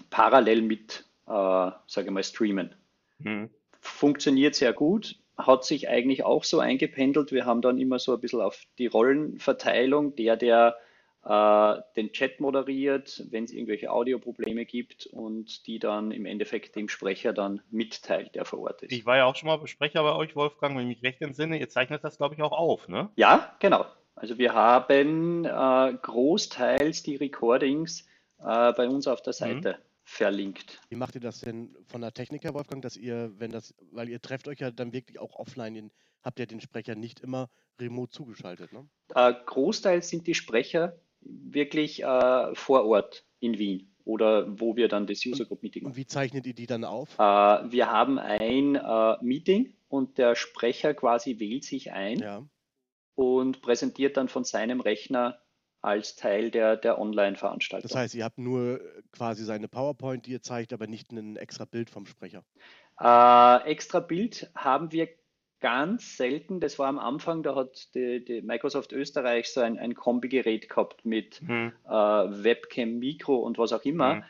parallel 0.09 0.63
mit, 0.63 1.05
äh, 1.27 1.31
sage 1.31 2.07
ich 2.07 2.11
mal, 2.11 2.25
streamen. 2.25 2.75
Mhm. 3.19 3.51
Funktioniert 3.81 4.55
sehr 4.55 4.73
gut, 4.73 5.17
hat 5.37 5.65
sich 5.65 5.89
eigentlich 5.89 6.25
auch 6.25 6.45
so 6.45 6.61
eingependelt. 6.61 7.33
Wir 7.33 7.47
haben 7.47 7.63
dann 7.63 7.79
immer 7.79 7.99
so 7.99 8.15
ein 8.15 8.21
bisschen 8.21 8.41
auf 8.41 8.63
die 8.79 8.87
Rollenverteilung, 8.87 10.15
der, 10.17 10.37
der 10.37 10.77
äh, 11.25 11.83
den 11.97 12.13
Chat 12.13 12.41
moderiert, 12.41 13.25
wenn 13.31 13.45
es 13.45 13.53
irgendwelche 13.53 13.91
Audioprobleme 13.91 14.65
gibt 14.65 15.07
und 15.07 15.67
die 15.67 15.79
dann 15.79 16.13
im 16.13 16.27
Endeffekt 16.27 16.77
dem 16.77 16.89
Sprecher 16.89 17.33
dann 17.33 17.61
mitteilt, 17.71 18.35
der 18.35 18.45
vor 18.45 18.61
Ort 18.61 18.83
ist. 18.83 18.93
Ich 18.93 19.07
war 19.07 19.17
ja 19.17 19.25
auch 19.27 19.37
schon 19.37 19.47
mal 19.49 19.67
Sprecher 19.67 20.03
bei 20.03 20.15
euch, 20.15 20.35
Wolfgang, 20.37 20.77
wenn 20.77 20.89
ich 20.89 20.97
mich 20.97 21.03
recht 21.03 21.21
entsinne. 21.21 21.59
Ihr 21.59 21.69
zeichnet 21.69 22.05
das, 22.05 22.17
glaube 22.17 22.35
ich, 22.35 22.43
auch 22.43 22.53
auf, 22.53 22.89
ne? 22.89 23.11
Ja, 23.17 23.55
genau. 23.61 23.87
Also 24.15 24.39
wir 24.39 24.55
haben 24.55 25.45
äh, 25.45 25.95
großteils 26.03 27.03
die 27.03 27.17
Recordings 27.17 28.07
äh, 28.39 28.73
bei 28.73 28.89
uns 28.89 29.07
auf 29.07 29.23
der 29.23 29.33
Seite 29.33 29.79
verlinkt. 30.11 30.81
Wie 30.89 30.97
macht 30.97 31.15
ihr 31.15 31.21
das 31.21 31.41
denn 31.41 31.77
von 31.87 32.01
der 32.01 32.13
Technik 32.13 32.43
her, 32.45 32.53
Wolfgang, 32.53 32.83
dass 32.83 32.97
ihr, 32.97 33.33
wenn 33.39 33.53
das, 33.53 33.75
weil 33.93 34.09
ihr 34.09 34.21
trefft 34.21 34.49
euch 34.49 34.59
ja 34.59 34.71
dann 34.73 34.93
wirklich 34.93 35.19
auch 35.21 35.37
offline, 35.37 35.75
den, 35.75 35.93
habt 36.23 36.41
ihr 36.41 36.47
den 36.47 36.61
Sprecher 36.61 36.97
nicht 36.97 37.21
immer 37.21 37.49
remote 37.81 38.11
zugeschaltet, 38.11 38.73
ne? 38.73 38.89
Äh, 39.15 39.33
großteils 39.47 40.09
sind 40.09 40.27
die 40.27 40.35
Sprecher 40.35 40.99
wirklich 41.21 42.03
äh, 42.03 42.55
vor 42.55 42.85
Ort 42.87 43.25
in 43.39 43.59
Wien 43.59 43.95
oder 44.05 44.47
wo 44.61 44.75
wir 44.75 44.89
dann 44.89 45.07
das 45.07 45.25
User 45.25 45.45
Group 45.45 45.63
Meeting 45.63 45.85
Und 45.85 45.91
machen. 45.93 45.97
wie 45.99 46.07
zeichnet 46.07 46.45
ihr 46.47 46.55
die 46.55 46.67
dann 46.67 46.85
auf? 46.85 47.15
Äh, 47.19 47.23
wir 47.23 47.91
haben 47.91 48.19
ein 48.19 48.75
äh, 48.75 49.17
Meeting 49.23 49.75
und 49.89 50.19
der 50.19 50.35
Sprecher 50.35 50.93
quasi 50.95 51.39
wählt 51.39 51.65
sich 51.65 51.93
ein 51.93 52.19
Ja. 52.19 52.45
und 53.15 53.63
präsentiert 53.63 54.17
dann 54.17 54.29
von 54.29 54.43
seinem 54.45 54.81
Rechner 54.81 55.39
als 55.83 56.17
Teil 56.17 56.51
der, 56.51 56.77
der 56.77 56.99
Online-Veranstaltung. 56.99 57.89
Das 57.89 57.97
heißt, 57.97 58.15
ihr 58.15 58.25
habt 58.25 58.39
nur 58.39 58.81
äh, 58.81 59.03
quasi 59.13 59.45
seine 59.45 59.69
PowerPoint, 59.69 60.27
die 60.27 60.33
ihr 60.33 60.43
zeigt, 60.43 60.73
aber 60.73 60.87
nicht 60.87 61.13
ein 61.13 61.37
extra 61.37 61.65
Bild 61.65 61.91
vom 61.91 62.07
Sprecher. 62.07 62.45
Äh, 63.01 63.71
extra 63.71 64.01
Bild 64.01 64.51
haben 64.55 64.93
wir 64.93 65.09
ganz 65.61 66.17
selten. 66.17 66.61
Das 66.61 66.79
war 66.79 66.89
am 66.89 66.99
Anfang, 66.99 67.43
da 67.43 67.55
hat 67.55 67.95
die, 67.95 68.25
die 68.25 68.43
Microsoft 68.43 68.93
Österreich 68.93 69.53
so 69.53 69.61
ein, 69.61 69.79
ein 69.79 69.95
Kombigerät 69.95 70.69
gehabt 70.69 71.05
mit 71.05 71.41
Mhm. 71.43 71.73
äh, 71.87 71.91
Webcam, 71.91 72.99
Mikro 72.99 73.37
und 73.37 73.59
was 73.59 73.73
auch 73.73 73.85
immer. 73.85 74.17
Mhm. 74.17 74.25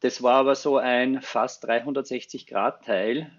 Das 0.00 0.22
war 0.22 0.34
aber 0.34 0.54
so 0.54 0.76
ein 0.76 1.22
fast 1.22 1.64
360-Grad-Teil, 1.68 3.30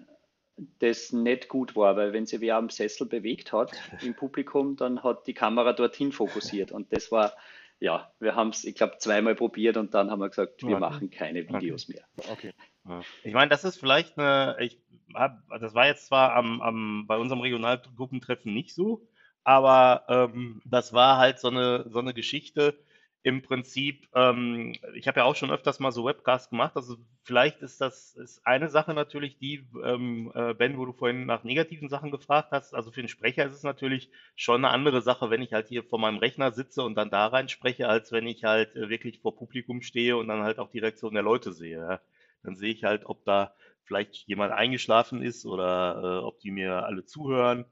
das 0.80 1.12
nicht 1.14 1.50
gut 1.50 1.76
war, 1.76 1.96
weil 1.96 2.14
wenn 2.14 2.26
sie 2.26 2.42
wer 2.42 2.56
am 2.58 2.70
Sessel 2.70 3.08
bewegt 3.08 3.54
hat 3.54 3.86
im 4.02 4.16
Publikum, 4.16 4.76
dann 4.76 5.04
hat 5.04 5.28
die 5.28 5.34
Kamera 5.34 5.74
dorthin 5.74 6.12
fokussiert. 6.12 6.72
Und 6.72 6.92
das 6.94 7.12
war, 7.12 7.34
ja, 7.80 8.12
wir 8.20 8.36
haben 8.36 8.50
es, 8.50 8.64
ich 8.64 8.76
glaube, 8.76 8.98
zweimal 8.98 9.36
probiert 9.36 9.78
und 9.78 9.94
dann 9.94 10.10
haben 10.12 10.20
wir 10.20 10.30
gesagt, 10.30 10.66
wir 10.66 10.78
Okay. 10.78 10.80
machen 10.80 11.10
keine 11.12 11.48
Videos 11.48 11.88
mehr. 11.88 12.06
Okay. 12.30 12.54
Ja. 12.88 13.06
Ich 13.24 13.34
meine, 13.34 13.50
das 13.50 13.64
ist 13.64 13.78
vielleicht 13.80 14.18
eine, 14.18 14.58
ich 14.60 14.80
hab, 15.14 15.44
das 15.60 15.74
war 15.74 15.86
jetzt 15.88 16.08
zwar 16.08 16.34
am, 16.36 16.62
am, 16.62 17.06
bei 17.08 17.18
unserem 17.18 17.42
Regionalgruppentreffen 17.42 18.54
nicht 18.54 18.74
so, 18.74 19.08
aber 19.44 20.06
ähm, 20.10 20.62
das 20.66 20.94
war 20.94 21.18
halt 21.18 21.40
so 21.40 21.50
eine, 21.50 21.86
so 21.90 22.00
eine 22.00 22.14
Geschichte. 22.14 22.80
Im 23.28 23.42
Prinzip, 23.42 24.08
ähm, 24.16 24.74
ich 24.94 25.06
habe 25.10 25.20
ja 25.20 25.26
auch 25.26 25.36
schon 25.36 25.52
öfters 25.52 25.82
mal 25.82 25.92
so 25.92 26.06
Webcasts 26.06 26.50
gemacht, 26.50 26.78
also 26.78 26.96
vielleicht 27.24 27.62
ist 27.62 27.82
das 27.82 28.16
ist 28.16 28.48
eine 28.48 28.70
Sache 28.70 28.94
natürlich 28.94 29.38
die, 29.38 29.68
ähm, 29.84 30.32
äh, 30.34 30.54
Ben, 30.54 30.78
wo 30.78 30.86
du 30.86 30.94
vorhin 30.94 31.26
nach 31.26 31.44
negativen 31.44 31.90
Sachen 31.90 32.10
gefragt 32.10 32.52
hast. 32.52 32.74
Also 32.74 32.90
für 32.90 33.02
den 33.02 33.10
Sprecher 33.10 33.46
ist 33.46 33.52
es 33.52 33.64
natürlich 33.64 34.10
schon 34.38 34.64
eine 34.64 34.74
andere 34.74 35.02
Sache, 35.02 35.30
wenn 35.30 35.42
ich 35.42 35.52
halt 35.52 35.68
hier 35.68 35.84
vor 35.84 36.00
meinem 36.00 36.20
Rechner 36.20 36.54
sitze 36.54 36.84
und 36.84 36.96
dann 36.96 37.10
da 37.10 37.28
rein 37.28 37.50
spreche, 37.50 37.90
als 37.90 38.14
wenn 38.14 38.28
ich 38.28 38.46
halt 38.46 38.78
äh, 38.78 38.88
wirklich 38.88 39.20
vor 39.20 39.36
Publikum 39.36 39.82
stehe 39.82 40.16
und 40.16 40.30
dann 40.30 40.44
halt 40.44 40.58
auch 40.58 40.70
die 40.70 40.80
Reaktion 40.80 41.14
der 41.14 41.24
Leute 41.24 41.52
sehe. 41.52 41.80
Ja. 41.80 42.00
Dann 42.44 42.56
sehe 42.56 42.72
ich 42.72 42.86
halt, 42.86 43.06
ob 43.08 43.26
da 43.26 43.54
vielleicht 43.84 44.26
jemand 44.26 44.54
eingeschlafen 44.54 45.22
ist 45.22 45.46
oder 45.46 46.00
äh, 46.02 46.26
ob 46.26 46.40
die 46.40 46.52
mir 46.52 46.86
alle 46.86 47.04
zuhören. 47.04 47.66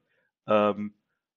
Ähm, 0.47 0.95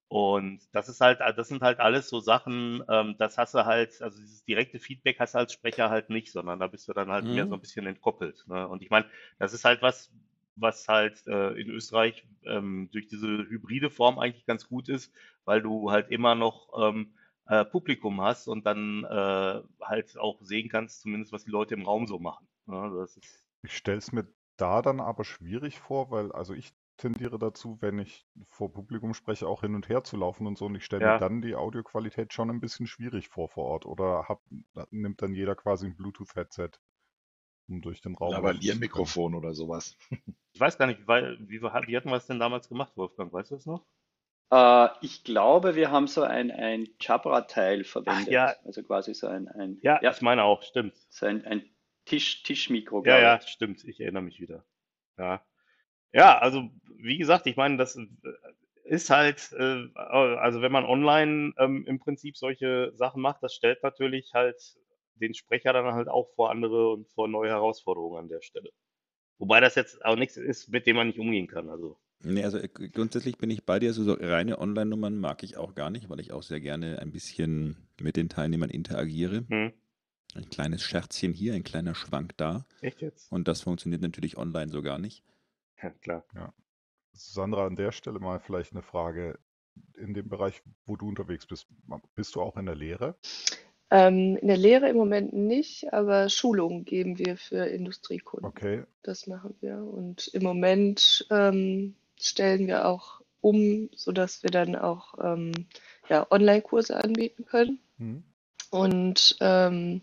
und 0.09 0.61
das 0.73 0.89
ist 0.89 1.01
halt, 1.01 1.21
das 1.21 1.47
sind 1.49 1.61
halt 1.63 1.79
alles 1.79 2.09
so 2.09 2.19
Sachen, 2.19 2.83
ähm, 2.89 3.15
das 3.19 3.37
hast 3.37 3.53
du 3.55 3.65
halt, 3.65 4.01
also 4.01 4.19
dieses 4.19 4.43
direkte 4.45 4.79
Feedback 4.79 5.19
hast 5.19 5.35
du 5.35 5.39
als 5.39 5.53
Sprecher 5.53 5.89
halt 5.91 6.09
nicht, 6.09 6.31
sondern 6.31 6.59
da 6.59 6.67
bist 6.67 6.87
du 6.89 6.93
dann 6.93 7.11
halt 7.11 7.29
mehr 7.29 7.47
so 7.47 7.53
Mhm. 7.53 7.55
ein 7.55 7.61
bisschen 7.61 7.85
entkoppelt. 7.87 8.45
Ne? 8.47 8.67
Und 8.67 8.81
ich 8.81 8.89
meine, 8.89 9.05
das 9.39 9.53
ist 9.53 9.65
halt 9.65 9.81
was, 9.83 10.11
was 10.55 10.87
halt 10.87 11.25
äh, 11.27 11.51
in 11.61 11.69
Österreich 11.69 12.27
ähm, 12.45 12.89
durch 12.91 13.07
diese 13.07 13.27
hybride 13.27 13.89
Form 13.91 14.19
eigentlich 14.19 14.45
ganz 14.47 14.67
gut 14.67 14.89
ist, 14.89 15.13
weil 15.45 15.61
du 15.61 15.91
halt 15.91 16.09
immer 16.11 16.35
noch 16.35 16.69
ähm, 16.77 17.13
äh, 17.47 17.63
Publikum 17.65 18.21
hast 18.21 18.47
und 18.47 18.65
dann 18.65 19.03
äh, 19.05 19.61
halt 19.81 20.17
auch 20.17 20.41
sehen 20.41 20.69
kannst, 20.69 21.01
zumindest 21.01 21.31
was 21.33 21.45
die 21.45 21.51
Leute 21.51 21.75
im 21.75 21.83
Raum 21.85 22.07
so 22.07 22.19
machen. 22.19 22.47
Ne? 22.65 22.91
Das 22.99 23.15
ist, 23.17 23.45
Ich 23.61 23.75
stelle 23.77 23.99
es 23.99 24.11
mir 24.11 24.27
da 24.57 24.81
dann 24.81 24.99
aber 24.99 25.23
schwierig 25.23 25.79
vor, 25.79 26.11
weil 26.11 26.31
also 26.33 26.53
ich 26.53 26.73
tendiere 26.99 27.39
dazu, 27.39 27.77
wenn 27.81 27.97
ich 27.99 28.25
vor 28.49 28.71
Publikum 28.71 29.13
spreche, 29.13 29.47
auch 29.47 29.61
hin 29.61 29.75
und 29.75 29.89
her 29.89 30.03
zu 30.03 30.17
laufen 30.17 30.45
und 30.45 30.57
so 30.57 30.65
und 30.65 30.75
ich 30.75 30.85
stelle 30.85 31.05
mir 31.05 31.11
ja. 31.13 31.17
dann 31.17 31.41
die 31.41 31.55
Audioqualität 31.55 32.33
schon 32.33 32.49
ein 32.49 32.59
bisschen 32.59 32.87
schwierig 32.87 33.29
vor 33.29 33.49
vor 33.49 33.65
Ort 33.65 33.85
oder 33.85 34.25
hab, 34.27 34.41
nimmt 34.91 35.21
dann 35.21 35.33
jeder 35.33 35.55
quasi 35.55 35.87
ein 35.87 35.95
Bluetooth-Headset, 35.95 36.71
um 37.67 37.81
durch 37.81 38.01
den 38.01 38.15
Raum 38.15 38.31
laufen 38.31 38.35
zu 38.35 38.41
können. 38.41 38.59
Lavalier-Mikrofon 38.59 39.35
oder 39.35 39.53
sowas. 39.53 39.97
Ich 40.51 40.59
weiß 40.59 40.77
gar 40.77 40.87
nicht, 40.87 41.07
weil, 41.07 41.37
wie, 41.47 41.61
wie 41.61 41.95
hatten 41.97 42.09
wir 42.09 42.17
es 42.17 42.25
denn 42.25 42.39
damals 42.39 42.67
gemacht, 42.67 42.91
Wolfgang? 42.97 43.31
Weißt 43.31 43.51
du 43.51 43.55
es 43.55 43.65
noch? 43.65 43.85
Äh, 44.51 44.89
ich 45.01 45.23
glaube, 45.23 45.75
wir 45.75 45.91
haben 45.91 46.07
so 46.07 46.23
ein, 46.23 46.51
ein 46.51 46.89
Jabra-Teil 46.99 47.83
Ach 47.85 47.89
verwendet. 47.89 48.27
ja, 48.29 48.55
Also 48.65 48.83
quasi 48.83 49.13
so 49.13 49.27
ein, 49.27 49.47
ein, 49.47 49.79
ja, 49.83 50.01
ja, 50.01 50.11
ich 50.11 50.21
meine 50.21 50.43
auch, 50.43 50.63
stimmt. 50.63 50.95
so 51.09 51.27
ein, 51.27 51.45
ein 51.45 51.69
Tisch, 52.05 52.43
Tischmikro, 52.43 53.05
Ja, 53.05 53.19
ja, 53.19 53.41
stimmt. 53.41 53.83
Ich 53.83 53.99
erinnere 53.99 54.23
mich 54.23 54.39
wieder. 54.39 54.65
Ja. 55.17 55.45
Ja, 56.13 56.37
also 56.39 56.69
wie 56.97 57.17
gesagt, 57.17 57.45
ich 57.47 57.55
meine, 57.55 57.77
das 57.77 57.95
äh, 57.95 58.07
ist 58.83 59.09
halt, 59.09 59.51
äh, 59.53 59.87
also 59.95 60.61
wenn 60.61 60.71
man 60.71 60.85
online 60.85 61.53
ähm, 61.57 61.85
im 61.85 61.99
Prinzip 61.99 62.37
solche 62.37 62.91
Sachen 62.95 63.21
macht, 63.21 63.43
das 63.43 63.53
stellt 63.53 63.83
natürlich 63.83 64.33
halt 64.33 64.77
den 65.15 65.33
Sprecher 65.33 65.73
dann 65.73 65.93
halt 65.93 66.07
auch 66.07 66.29
vor 66.35 66.49
andere 66.49 66.91
und 66.93 67.07
vor 67.09 67.27
neue 67.27 67.49
Herausforderungen 67.49 68.17
an 68.17 68.29
der 68.29 68.41
Stelle. 68.41 68.69
Wobei 69.37 69.59
das 69.59 69.75
jetzt 69.75 70.03
auch 70.03 70.15
nichts 70.15 70.37
ist, 70.37 70.69
mit 70.69 70.87
dem 70.87 70.95
man 70.95 71.07
nicht 71.07 71.19
umgehen 71.19 71.47
kann. 71.47 71.69
Also, 71.69 71.97
Nee, 72.21 72.43
also 72.43 72.57
äh, 72.57 72.67
grundsätzlich 72.67 73.37
bin 73.37 73.49
ich 73.49 73.63
bei 73.65 73.79
dir. 73.79 73.93
So, 73.93 74.03
so 74.03 74.13
reine 74.19 74.59
Online-Nummern 74.59 75.17
mag 75.17 75.43
ich 75.43 75.57
auch 75.57 75.73
gar 75.75 75.89
nicht, 75.89 76.09
weil 76.09 76.19
ich 76.19 76.31
auch 76.33 76.43
sehr 76.43 76.59
gerne 76.59 76.99
ein 76.99 77.11
bisschen 77.11 77.77
mit 78.01 78.17
den 78.17 78.27
Teilnehmern 78.29 78.69
interagiere. 78.69 79.45
hm, 79.49 79.71
Ein 80.35 80.49
kleines 80.49 80.83
Scherzchen 80.83 81.33
hier, 81.33 81.53
ein 81.53 81.63
kleiner 81.63 81.95
Schwank 81.95 82.35
da. 82.37 82.65
echt 82.81 83.01
jetzt? 83.01 83.31
Und 83.31 83.47
das 83.47 83.61
funktioniert 83.61 84.01
natürlich 84.01 84.37
online 84.37 84.71
so 84.71 84.81
gar 84.81 84.97
nicht. 84.99 85.23
Ja, 85.83 85.89
klar. 86.01 86.23
Ja. 86.35 86.53
Sandra, 87.13 87.65
an 87.65 87.75
der 87.75 87.91
Stelle 87.91 88.19
mal 88.19 88.39
vielleicht 88.39 88.73
eine 88.73 88.81
Frage. 88.81 89.39
In 89.97 90.13
dem 90.13 90.27
Bereich, 90.27 90.61
wo 90.85 90.95
du 90.97 91.07
unterwegs 91.07 91.45
bist, 91.45 91.67
bist 92.15 92.35
du 92.35 92.41
auch 92.41 92.57
in 92.57 92.65
der 92.65 92.75
Lehre? 92.75 93.15
Ähm, 93.91 94.37
in 94.37 94.47
der 94.47 94.57
Lehre 94.57 94.89
im 94.89 94.97
Moment 94.97 95.33
nicht, 95.33 95.93
aber 95.93 96.29
Schulungen 96.29 96.85
geben 96.85 97.17
wir 97.17 97.37
für 97.37 97.65
Industriekunden. 97.65 98.45
Okay. 98.45 98.83
Das 99.03 99.25
machen 99.25 99.55
wir. 99.61 99.77
Und 99.77 100.27
im 100.27 100.43
Moment 100.43 101.25
ähm, 101.31 101.95
stellen 102.19 102.67
wir 102.67 102.85
auch 102.85 103.21
um, 103.41 103.89
sodass 103.95 104.43
wir 104.43 104.51
dann 104.51 104.75
auch 104.75 105.15
ähm, 105.23 105.53
ja, 106.09 106.27
Online-Kurse 106.29 107.01
anbieten 107.01 107.45
können. 107.45 107.79
Mhm. 107.97 108.23
Und 108.69 109.37
ähm, 109.39 110.01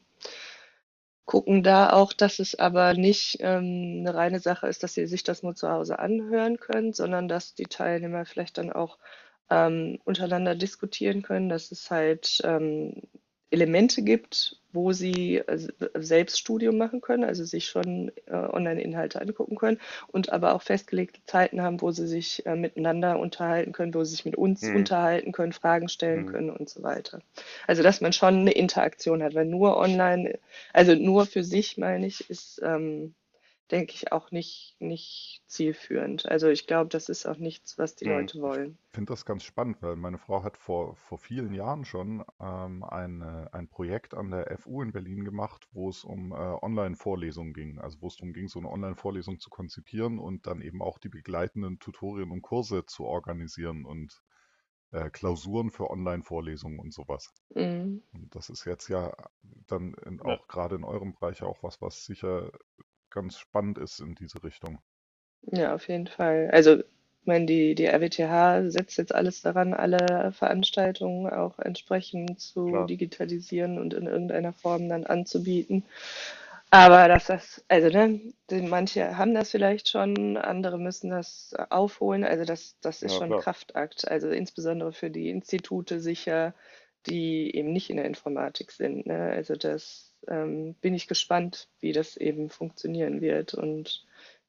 gucken 1.27 1.63
da 1.63 1.91
auch, 1.93 2.13
dass 2.13 2.39
es 2.39 2.55
aber 2.59 2.95
nicht 2.95 3.39
ähm, 3.41 3.99
eine 4.01 4.15
reine 4.15 4.41
Sache 4.41 4.69
ist, 4.69 4.83
dass 4.83 4.95
sie 4.95 5.07
sich 5.07 5.25
das 5.25 5.43
nur 5.43 5.55
zu 5.55 5.69
Hause 5.69 5.99
anhören 5.99 6.59
können, 6.59 6.93
sondern 6.93 7.29
dass 7.29 7.55
die 7.55 7.67
Teilnehmer 7.67 8.25
vielleicht 8.25 8.59
dann 8.59 8.73
auch 8.73 8.99
ähm, 9.51 9.99
untereinander 10.05 10.55
diskutieren 10.55 11.23
können, 11.23 11.49
dass 11.49 11.73
es 11.73 11.91
halt 11.91 12.41
ähm, 12.45 13.03
Elemente 13.51 14.03
gibt, 14.03 14.61
wo 14.73 14.93
sie 14.93 15.37
äh, 15.39 15.59
Selbststudium 15.95 16.77
machen 16.77 17.01
können, 17.01 17.25
also 17.25 17.45
sich 17.45 17.67
schon 17.67 18.13
äh, 18.27 18.33
Online-Inhalte 18.35 19.21
angucken 19.21 19.57
können 19.57 19.81
und 20.09 20.31
aber 20.33 20.55
auch 20.55 20.63
festgelegte 20.63 21.21
Zeiten 21.25 21.63
haben, 21.63 21.81
wo 21.81 21.91
sie 21.93 22.07
sich 22.07 22.45
äh, 22.47 22.57
miteinander 22.57 23.19
unterhalten 23.19 23.73
können, 23.73 23.95
wo 23.95 24.05
sie 24.05 24.13
sich 24.13 24.25
mit 24.25 24.37
uns 24.37 24.69
Hm, 24.69 24.69
unterhalten 24.69 25.33
können, 25.33 25.53
Fragen 25.53 25.89
stellen 25.89 26.27
hm, 26.27 26.27
können 26.27 26.51
und 26.51 26.69
so 26.69 26.83
weiter. 26.83 27.21
Also 27.67 27.83
dass 27.83 28.01
man 28.01 28.13
schon 28.13 28.41
eine 28.41 28.53
Interaktion 28.53 29.23
hat, 29.23 29.35
weil 29.35 29.47
nur 29.47 29.77
online, 29.77 30.39
also 30.73 30.95
nur 30.95 31.27
für 31.27 31.45
sich, 31.45 31.79
meine 31.79 32.07
ich, 32.07 32.29
ist, 32.31 32.61
ähm, 32.65 33.15
denke 33.71 33.95
ich, 33.95 34.13
auch 34.13 34.31
nicht, 34.31 34.77
nicht 34.79 35.43
zielführend. 35.47 36.27
Also 36.27 36.49
ich 36.49 36.67
glaube, 36.67 36.89
das 36.89 37.09
ist 37.09 37.27
auch 37.27 37.37
nichts, 37.37 37.79
was 37.79 37.97
die 37.97 38.07
hm. 38.07 38.13
Leute 38.13 38.41
wollen. 38.41 38.79
Ich 38.89 38.95
finde 38.95 39.13
das 39.13 39.25
ganz 39.25 39.43
spannend, 39.43 39.83
weil 39.83 39.97
meine 39.97 40.19
Frau 40.19 40.43
hat 40.43 40.57
vor, 40.57 40.97
vor 40.97 41.19
vielen 41.19 41.53
Jahren 41.53 41.85
schon 41.85 42.25
ähm, 42.41 42.85
eine, 42.85 43.53
ein 43.53 43.69
Projekt 43.69 44.15
an 44.15 44.31
der 44.31 44.57
FU 44.59 44.83
in 44.83 44.93
Berlin 44.93 45.25
gemacht, 45.25 45.69
wo 45.73 45.91
es 45.91 46.05
um 46.05 46.33
äh, 46.33 46.35
Online-Vorlesungen 46.35 47.53
ging. 47.53 47.79
Also 47.79 48.01
wo 48.01 48.07
es 48.07 48.17
darum 48.17 48.33
ging, 48.33 48.49
so 48.49 48.59
eine 48.59 48.71
Online-Vorlesung 48.71 49.41
zu 49.41 49.51
konzipieren 49.51 50.19
und 50.19 50.47
dann 50.47 50.61
eben 50.63 50.81
auch 50.81 50.99
die 50.99 51.09
begleitenden 51.09 51.79
Tutorien 51.79 52.31
und 52.31 52.43
Kurse 52.43 52.87
zu 52.87 53.05
organisieren 53.05 53.85
und 53.85 54.23
äh, 54.93 55.11
Klausuren 55.11 55.71
für 55.71 55.91
Online-Vorlesungen 55.91 56.79
und 56.79 56.95
sowas. 56.95 57.35
Mhm. 57.55 58.03
Und 58.13 58.35
das 58.35 58.49
ist 58.49 58.65
jetzt 58.65 58.89
ja 58.89 59.13
dann 59.67 59.95
in, 60.05 60.21
Ja. 60.25 60.37
auch 60.37 60.47
gerade 60.49 60.77
in 60.77 60.85
eurem 60.85 61.13
Bereich 61.13 61.43
auch 61.43 61.63
was, 61.63 61.83
was 61.83 62.05
sicher 62.05 62.51
ganz 63.17 63.39
spannend 63.39 63.79
ist 63.79 64.01
in 64.01 64.15
diese 64.15 64.45
Richtung. 64.45 64.79
Ja, 65.53 65.75
auf 65.75 65.89
jeden 65.89 66.07
Fall. 66.07 66.51
Also, 66.53 66.77
ich 66.79 67.27
meine, 67.27 67.47
die, 67.47 67.75
die 67.75 67.87
RWTH 67.87 68.71
setzt 68.71 68.99
jetzt 68.99 69.15
alles 69.15 69.43
daran, 69.43 69.75
alle 69.75 70.33
Veranstaltungen 70.33 71.29
auch 71.33 71.59
entsprechend 71.59 72.41
zu 72.41 72.83
Klar. 72.83 72.85
digitalisieren 72.85 73.79
und 73.79 73.95
in 73.95 74.07
irgendeiner 74.07 74.53
Form 74.53 74.89
dann 74.89 75.05
anzubieten. 75.05 75.85
Aber 76.71 77.09
dass 77.09 77.27
das, 77.27 77.65
also 77.69 77.89
ne, 77.91 78.21
manche 78.51 79.19
haben 79.19 79.35
das 79.35 79.51
vielleicht 79.53 79.89
schon, 79.89 80.37
andere 80.37 80.79
müssen 80.79 81.11
das 81.11 81.55
aufholen. 81.71 82.25
Also 82.25 82.45
das, 82.45 82.77
das 82.81 83.03
ist 83.03 83.15
Ja, 83.15 83.17
schon 83.17 83.35
ein. 83.35 83.37
Kraftakt. 83.37 84.09
Also 84.09 84.29
insbesondere 84.31 84.93
für 84.93 85.11
die 85.11 85.31
Institute 85.31 86.01
sicher, 86.01 86.55
die 87.07 87.55
eben 87.57 87.73
nicht 87.73 87.91
in 87.91 87.97
der 87.97 88.07
Informatik 88.07 88.73
sind. 88.73 89.07
Ne? 89.07 89.31
Also 89.33 89.57
das 89.57 90.06
ähm, 90.29 90.75
bin 90.81 90.95
ich 90.95 91.07
gespannt, 91.09 91.69
wie 91.81 91.93
das 91.93 92.17
eben 92.17 92.51
funktionieren 92.51 93.21
wird 93.21 93.55
und 93.55 94.05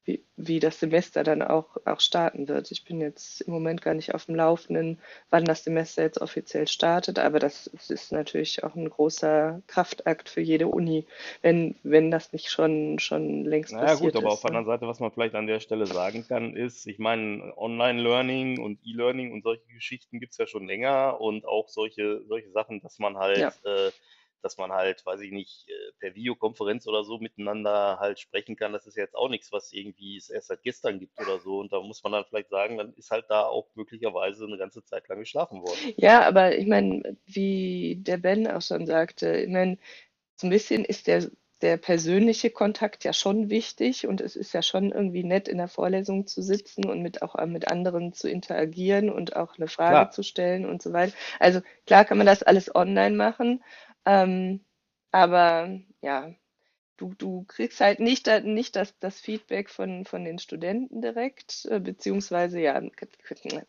wie, 0.06 0.24
wie 0.38 0.60
das 0.60 0.80
Semester 0.80 1.24
dann 1.24 1.42
auch, 1.42 1.78
auch 1.86 2.00
starten 2.00 2.48
wird. 2.48 2.72
Ich 2.72 2.86
bin 2.86 3.02
jetzt 3.02 3.42
im 3.42 3.52
Moment 3.54 3.82
gar 3.82 3.94
nicht 3.94 4.14
auf 4.16 4.26
dem 4.26 4.36
Laufenden, 4.36 5.00
wann 5.30 5.44
das 5.46 5.64
Semester 5.66 6.02
jetzt 6.04 6.22
offiziell 6.22 6.68
startet, 6.68 7.20
aber 7.20 7.40
das 7.40 7.68
ist 7.68 8.12
natürlich 8.14 8.64
auch 8.64 8.76
ein 8.76 8.90
großer 8.90 9.62
Kraftakt 9.68 10.30
für 10.30 10.42
jede 10.42 10.68
Uni, 10.68 11.06
wenn, 11.42 11.76
wenn 11.84 12.10
das 12.12 12.32
nicht 12.32 12.50
schon, 12.50 13.00
schon 13.00 13.44
längst 13.46 13.74
Naja, 13.74 13.96
gut, 13.96 14.16
passiert 14.16 14.16
aber 14.16 14.32
auf 14.32 14.40
ist. 14.40 14.44
der 14.44 14.50
Ne? 14.50 14.56
anderen 14.56 14.66
Seite, 14.66 14.88
was 14.88 15.02
man 15.02 15.12
vielleicht 15.12 15.36
an 15.36 15.46
der 15.48 15.60
Stelle 15.60 15.88
sagen 15.88 16.26
kann, 16.26 16.56
ist, 16.56 16.88
ich 16.88 17.00
meine, 17.00 17.52
Online-Learning 17.58 18.60
und 18.62 18.80
E-Learning 18.86 19.34
und 19.34 19.44
solche 19.44 19.66
Geschichten 19.74 20.20
gibt 20.22 20.32
es 20.32 20.38
ja 20.38 20.48
schon 20.48 20.66
länger 20.68 21.20
und 21.20 21.46
auch 21.46 21.68
solche, 21.68 22.24
solche 22.28 22.50
Sachen, 22.52 22.80
dass 22.82 22.98
man 22.98 23.18
halt, 23.18 23.50
Ja, 23.50 23.54
äh, 23.66 23.92
dass 24.42 24.58
man 24.58 24.72
halt, 24.72 25.06
weiß 25.06 25.22
ich 25.22 25.32
nicht, 25.32 25.68
äh, 25.70 25.92
per 26.00 26.16
Videokonferenz 26.16 26.88
oder 26.88 27.04
so 27.04 27.18
miteinander 27.18 28.00
halt 28.00 28.20
sprechen 28.20 28.56
kann, 28.56 28.74
das 28.74 28.88
ist 28.88 28.98
jetzt 28.98 29.16
auch 29.16 29.30
nichts, 29.30 29.52
was 29.52 29.74
irgendwie 29.74 30.18
es 30.18 30.30
erst 30.30 30.48
seit 30.48 30.64
gestern 30.64 31.00
gibt 31.00 31.20
oder 31.20 31.40
so. 31.40 31.60
Und 31.60 31.74
da 31.74 31.80
muss 31.82 32.04
man 32.04 32.14
dann 32.14 32.26
vielleicht 32.26 32.50
sagen, 32.50 32.78
dann 32.78 32.94
ist 32.94 33.12
halt 33.12 33.26
da 33.30 33.44
auch 33.46 33.68
möglicherweise 33.76 34.46
eine 34.46 34.58
ganze 34.58 34.84
Zeit 34.84 35.08
lang 35.08 35.20
geschlafen 35.20 35.62
worden. 35.62 35.80
ja, 35.98 36.22
aber 36.22 36.58
ich 36.58 36.68
meine, 36.68 37.18
wie 37.26 37.98
der 38.00 38.18
Ben 38.18 38.48
auch 38.48 38.62
schon 38.62 38.86
sagte, 38.86 39.38
ich 39.38 39.50
meine, 39.50 39.78
so 40.36 40.48
ein 40.48 40.52
bisschen 40.52 40.86
ist 40.86 41.08
der, 41.08 41.30
der 41.62 41.78
persönliche 41.78 42.52
Kontakt 42.52 43.04
ja 43.04 43.14
schon 43.14 43.50
wichtig 43.50 44.06
und 44.08 44.22
es 44.22 44.36
ist 44.36 44.54
ja 44.54 44.62
schon 44.62 44.92
irgendwie 44.92 45.24
nett, 45.24 45.48
in 45.48 45.58
der 45.58 45.68
Vorlesung 45.68 46.28
zu 46.28 46.44
sitzen 46.44 46.86
und 46.86 47.02
mit 47.02 47.24
auch 47.24 47.44
mit 47.48 47.68
anderen 47.68 48.14
zu 48.14 48.30
interagieren 48.30 49.10
und 49.10 49.36
auch 49.36 49.58
eine 49.58 49.68
Frage 49.68 49.92
Klar. 49.94 50.12
zu 50.12 50.24
stellen 50.24 50.66
und 50.66 50.82
so 50.84 50.94
weiter. 50.94 51.14
Also 51.40 51.62
klar 51.88 52.06
kann 52.06 52.20
man 52.20 52.28
das 52.28 52.44
alles 52.44 52.74
online 52.76 53.16
machen, 53.16 53.64
ähm, 54.08 54.66
aber 55.12 55.80
ja, 56.02 56.34
du, 56.98 57.14
du 57.16 57.44
kriegst 57.46 57.80
halt 57.82 58.00
nicht, 58.00 58.28
nicht 58.46 58.76
das, 58.76 58.98
das 59.00 59.20
Feedback 59.20 59.70
von, 59.70 60.06
von 60.06 60.26
den 60.26 60.40
Studenten 60.40 61.02
direkt, 61.02 61.66
äh, 61.66 61.80
beziehungsweise 61.80 62.60
ja, 62.60 62.82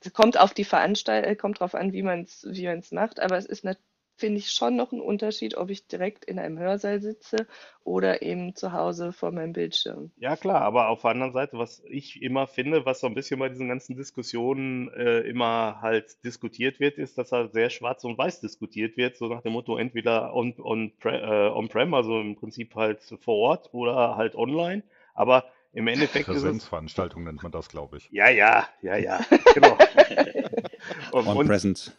es 0.01 0.13
kommt 0.13 0.39
auf 0.39 0.55
die 0.55 0.65
Veranstaltung, 0.65 1.37
kommt 1.37 1.61
drauf 1.61 1.75
an, 1.75 1.93
wie 1.93 2.03
man 2.03 2.23
es 2.23 2.47
wie 2.51 2.93
macht, 2.93 3.21
aber 3.21 3.37
es 3.37 3.47
ist 3.47 3.65
nat 3.65 3.79
finde 4.19 4.39
ich 4.39 4.51
schon 4.51 4.77
noch 4.77 4.93
einen 4.93 5.01
Unterschied, 5.01 5.57
ob 5.57 5.71
ich 5.71 5.87
direkt 5.87 6.25
in 6.25 6.39
einem 6.39 6.59
Hörsaal 6.59 7.01
sitze 7.01 7.47
oder 7.85 8.23
eben 8.23 8.55
zu 8.55 8.73
Hause 8.73 9.13
vor 9.13 9.31
meinem 9.31 9.53
Bildschirm. 9.53 10.11
Ja, 10.19 10.37
klar, 10.37 10.63
aber 10.63 10.89
auf 10.89 11.03
der 11.03 11.13
anderen 11.13 11.33
Seite, 11.33 11.57
was 11.57 11.83
ich 11.89 12.21
immer 12.21 12.47
finde, 12.47 12.85
was 12.85 13.01
so 13.01 13.07
ein 13.07 13.15
bisschen 13.15 13.39
bei 13.39 13.49
diesen 13.49 13.69
ganzen 13.69 13.97
Diskussionen 13.97 14.89
äh, 14.93 15.21
immer 15.21 15.81
halt 15.81 16.23
diskutiert 16.25 16.81
wird, 16.81 16.99
ist, 16.99 17.17
dass 17.17 17.33
halt 17.33 17.53
sehr 17.53 17.71
schwarz 17.71 18.05
und 18.05 18.19
weiß 18.19 18.41
diskutiert 18.41 18.97
wird, 18.97 19.17
so 19.17 19.29
nach 19.29 19.43
dem 19.43 19.53
Motto 19.53 19.77
entweder 19.77 20.35
on, 20.35 20.55
on, 20.61 20.93
pre, 20.99 21.21
äh, 21.21 21.51
on-prem, 21.57 21.95
also 21.95 22.21
im 22.21 22.37
Prinzip 22.37 22.75
halt 22.75 23.01
vor 23.21 23.37
Ort 23.37 23.73
oder 23.73 24.17
halt 24.17 24.35
online. 24.35 24.83
Aber 25.15 25.45
im 25.73 25.87
Endeffekt 25.87 26.27
Präsenzveranstaltung 26.27 27.25
nennt 27.25 27.43
man 27.43 27.53
das, 27.53 27.69
glaube 27.69 27.99
ich. 27.99 28.09
ja, 28.11 28.29
ja, 28.31 28.67
ja, 28.83 28.97
ja, 28.97 29.21
genau. 29.55 29.77
Und, 31.13 31.27
On 31.27 31.37
und 31.39 31.47
Presence. 31.47 31.93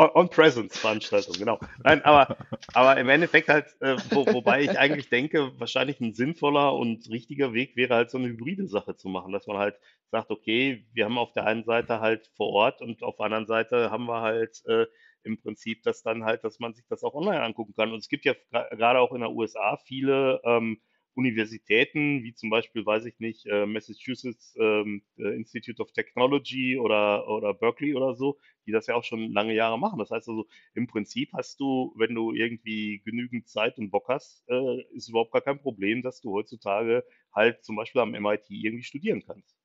On- 0.00 0.10
On-Presence-Veranstaltung, 0.14 1.34
genau. 1.38 1.60
Nein, 1.84 2.02
aber, 2.04 2.38
aber 2.72 2.98
im 2.98 3.10
Endeffekt 3.10 3.50
halt, 3.50 3.66
äh, 3.80 3.96
wo, 4.10 4.24
wobei 4.32 4.62
ich 4.62 4.78
eigentlich 4.78 5.10
denke, 5.10 5.52
wahrscheinlich 5.60 6.00
ein 6.00 6.14
sinnvoller 6.14 6.74
und 6.74 7.10
richtiger 7.10 7.52
Weg 7.52 7.76
wäre 7.76 7.94
halt 7.94 8.10
so 8.10 8.16
eine 8.16 8.28
hybride 8.28 8.66
Sache 8.66 8.96
zu 8.96 9.10
machen, 9.10 9.30
dass 9.30 9.46
man 9.46 9.58
halt 9.58 9.78
sagt, 10.10 10.30
okay, 10.30 10.86
wir 10.94 11.04
haben 11.04 11.18
auf 11.18 11.32
der 11.34 11.44
einen 11.44 11.64
Seite 11.64 12.00
halt 12.00 12.30
vor 12.34 12.48
Ort 12.48 12.80
und 12.80 13.02
auf 13.02 13.16
der 13.16 13.26
anderen 13.26 13.46
Seite 13.46 13.90
haben 13.90 14.06
wir 14.06 14.22
halt 14.22 14.62
äh, 14.64 14.86
im 15.22 15.38
Prinzip 15.38 15.82
das 15.82 16.02
dann 16.02 16.24
halt, 16.24 16.44
dass 16.44 16.60
man 16.60 16.72
sich 16.72 16.86
das 16.88 17.04
auch 17.04 17.12
online 17.12 17.42
angucken 17.42 17.74
kann. 17.76 17.92
Und 17.92 17.98
es 17.98 18.08
gibt 18.08 18.24
ja 18.24 18.34
gerade 18.70 19.00
auch 19.00 19.12
in 19.12 19.20
der 19.20 19.32
USA 19.32 19.76
viele 19.84 20.40
ähm, 20.44 20.80
Universitäten, 21.14 22.22
wie 22.22 22.34
zum 22.34 22.50
Beispiel, 22.50 22.86
weiß 22.86 23.04
ich 23.04 23.18
nicht, 23.18 23.44
äh, 23.46 23.66
Massachusetts 23.66 24.56
ähm, 24.58 25.02
äh, 25.18 25.34
Institute 25.36 25.82
of 25.82 25.92
Technology 25.92 26.78
oder, 26.78 27.28
oder 27.28 27.52
Berkeley 27.52 27.94
oder 27.94 28.14
so, 28.14 28.38
die 28.70 28.72
das 28.72 28.86
ja 28.86 28.94
auch 28.94 29.04
schon 29.04 29.32
lange 29.32 29.54
Jahre 29.54 29.78
machen. 29.78 29.98
Das 29.98 30.10
heißt 30.10 30.28
also, 30.28 30.46
im 30.74 30.86
Prinzip 30.86 31.32
hast 31.34 31.58
du, 31.60 31.92
wenn 31.96 32.14
du 32.14 32.32
irgendwie 32.32 33.02
genügend 33.04 33.48
Zeit 33.48 33.78
und 33.78 33.90
Bock 33.90 34.08
hast, 34.08 34.44
äh, 34.48 34.82
ist 34.94 35.08
überhaupt 35.08 35.32
gar 35.32 35.42
kein 35.42 35.60
Problem, 35.60 36.02
dass 36.02 36.20
du 36.20 36.32
heutzutage 36.32 37.04
halt 37.34 37.64
zum 37.64 37.76
Beispiel 37.76 38.00
am 38.00 38.14
MIT 38.14 38.50
irgendwie 38.50 38.84
studieren 38.84 39.22
kannst. 39.26 39.56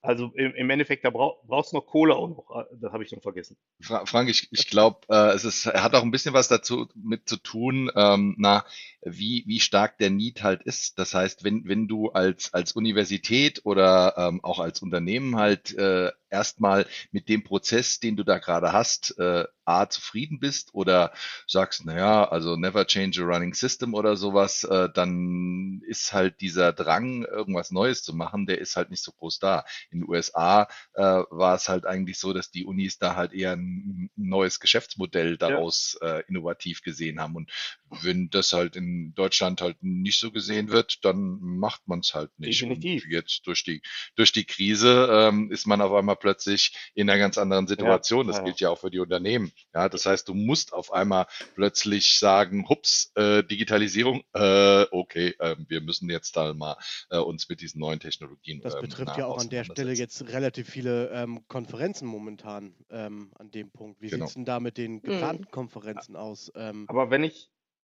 Also 0.00 0.30
im, 0.36 0.54
im 0.54 0.70
Endeffekt, 0.70 1.04
da 1.04 1.10
brauch, 1.10 1.44
brauchst 1.44 1.72
du 1.72 1.76
noch 1.76 1.86
Kohle 1.86 2.14
auch 2.14 2.28
noch. 2.28 2.56
äh, 2.56 2.64
Das 2.80 2.92
habe 2.92 3.02
ich 3.02 3.10
noch 3.10 3.20
vergessen. 3.22 3.56
Fra 3.80 4.06
Frank, 4.06 4.28
ich, 4.30 4.48
ich 4.52 4.68
glaube, 4.68 5.00
äh, 5.08 5.34
es 5.34 5.44
ist, 5.44 5.66
hat 5.66 5.94
auch 5.94 6.02
ein 6.02 6.12
bisschen 6.12 6.34
was 6.34 6.46
dazu 6.46 6.86
mit 6.94 7.28
zu 7.28 7.36
tun, 7.36 7.90
ähm, 7.96 8.36
na, 8.38 8.64
wie, 9.02 9.42
wie 9.46 9.58
stark 9.58 9.98
der 9.98 10.10
Need 10.10 10.44
halt 10.44 10.62
ist. 10.62 11.00
Das 11.00 11.14
heißt, 11.14 11.42
wenn, 11.42 11.66
wenn 11.66 11.88
du 11.88 12.10
als, 12.10 12.54
als 12.54 12.72
Universität 12.72 13.62
oder 13.64 14.14
ähm, 14.16 14.44
auch 14.44 14.60
als 14.60 14.82
Unternehmen 14.82 15.36
halt 15.36 15.76
äh, 15.76 16.12
erstmal 16.30 16.86
mit 17.10 17.28
dem 17.28 17.44
Prozess, 17.44 18.00
den 18.00 18.16
du 18.16 18.24
da 18.24 18.38
gerade 18.38 18.72
hast, 18.72 19.18
äh, 19.18 19.44
A, 19.64 19.88
zufrieden 19.88 20.40
bist 20.40 20.70
oder 20.72 21.12
sagst, 21.46 21.84
naja, 21.84 22.26
also 22.26 22.56
never 22.56 22.86
change 22.86 23.22
a 23.22 23.26
running 23.26 23.52
system 23.52 23.92
oder 23.92 24.16
sowas, 24.16 24.64
äh, 24.64 24.88
dann 24.94 25.82
ist 25.86 26.14
halt 26.14 26.40
dieser 26.40 26.72
Drang, 26.72 27.24
irgendwas 27.24 27.70
Neues 27.70 28.02
zu 28.02 28.14
machen, 28.14 28.46
der 28.46 28.58
ist 28.58 28.76
halt 28.76 28.90
nicht 28.90 29.02
so 29.02 29.12
groß 29.12 29.38
da. 29.40 29.66
In 29.90 30.00
den 30.00 30.08
USA 30.08 30.68
äh, 30.94 31.02
war 31.02 31.54
es 31.54 31.68
halt 31.68 31.84
eigentlich 31.84 32.18
so, 32.18 32.32
dass 32.32 32.50
die 32.50 32.64
Unis 32.64 32.98
da 32.98 33.14
halt 33.14 33.34
eher 33.34 33.52
ein 33.52 34.10
neues 34.16 34.58
Geschäftsmodell 34.58 35.36
daraus 35.36 35.98
äh, 36.00 36.22
innovativ 36.28 36.82
gesehen 36.82 37.20
haben. 37.20 37.36
Und 37.36 37.50
wenn 37.90 38.30
das 38.30 38.54
halt 38.54 38.74
in 38.74 39.14
Deutschland 39.14 39.60
halt 39.60 39.76
nicht 39.82 40.18
so 40.18 40.30
gesehen 40.30 40.70
wird, 40.70 41.04
dann 41.04 41.38
macht 41.40 41.86
man 41.88 42.00
es 42.00 42.14
halt 42.14 42.30
nicht. 42.38 42.60
Definitiv. 42.60 43.04
Und 43.04 43.10
jetzt 43.10 43.46
durch 43.46 43.64
die, 43.64 43.82
durch 44.16 44.32
die 44.32 44.44
Krise 44.44 45.08
ähm, 45.10 45.50
ist 45.50 45.66
man 45.66 45.82
auf 45.82 45.92
einmal 45.92 46.16
plötzlich 46.18 46.90
in 46.94 47.08
einer 47.08 47.18
ganz 47.18 47.38
anderen 47.38 47.66
Situation. 47.66 48.26
Das 48.26 48.38
ja. 48.38 48.44
gilt 48.44 48.60
ja 48.60 48.70
auch 48.70 48.78
für 48.78 48.90
die 48.90 48.98
Unternehmen. 48.98 49.52
Ja, 49.74 49.88
das 49.88 50.06
heißt, 50.06 50.28
du 50.28 50.34
musst 50.34 50.72
auf 50.72 50.92
einmal 50.92 51.26
plötzlich 51.54 52.18
sagen, 52.18 52.68
hups, 52.68 53.12
äh, 53.14 53.42
Digitalisierung, 53.44 54.22
äh, 54.34 54.86
okay, 54.90 55.34
äh, 55.38 55.56
wir 55.68 55.80
müssen 55.80 56.10
jetzt 56.10 56.36
da 56.36 56.52
mal 56.54 56.76
äh, 57.10 57.18
uns 57.18 57.48
mit 57.48 57.60
diesen 57.60 57.80
neuen 57.80 58.00
Technologien 58.00 58.60
Das 58.60 58.74
ähm, 58.74 58.82
betrifft 58.82 59.16
ja 59.16 59.26
auch 59.26 59.38
an 59.38 59.48
der 59.48 59.64
Stelle 59.64 59.92
jetzt 59.92 60.28
relativ 60.28 60.68
viele 60.68 61.10
ähm, 61.10 61.46
Konferenzen 61.48 62.06
momentan 62.06 62.74
ähm, 62.90 63.30
an 63.38 63.50
dem 63.50 63.70
Punkt. 63.70 64.00
Wie 64.00 64.08
Genau. 64.08 64.26
sieht 64.26 64.30
es 64.30 64.34
denn 64.34 64.44
da 64.44 64.60
mit 64.60 64.78
den 64.78 65.02
geplanten 65.02 65.50
Konferenzen 65.50 66.16
aus? 66.16 66.50
Ähm, 66.54 66.86
Aber 66.88 67.10
wenn 67.10 67.24
ich 67.24 67.50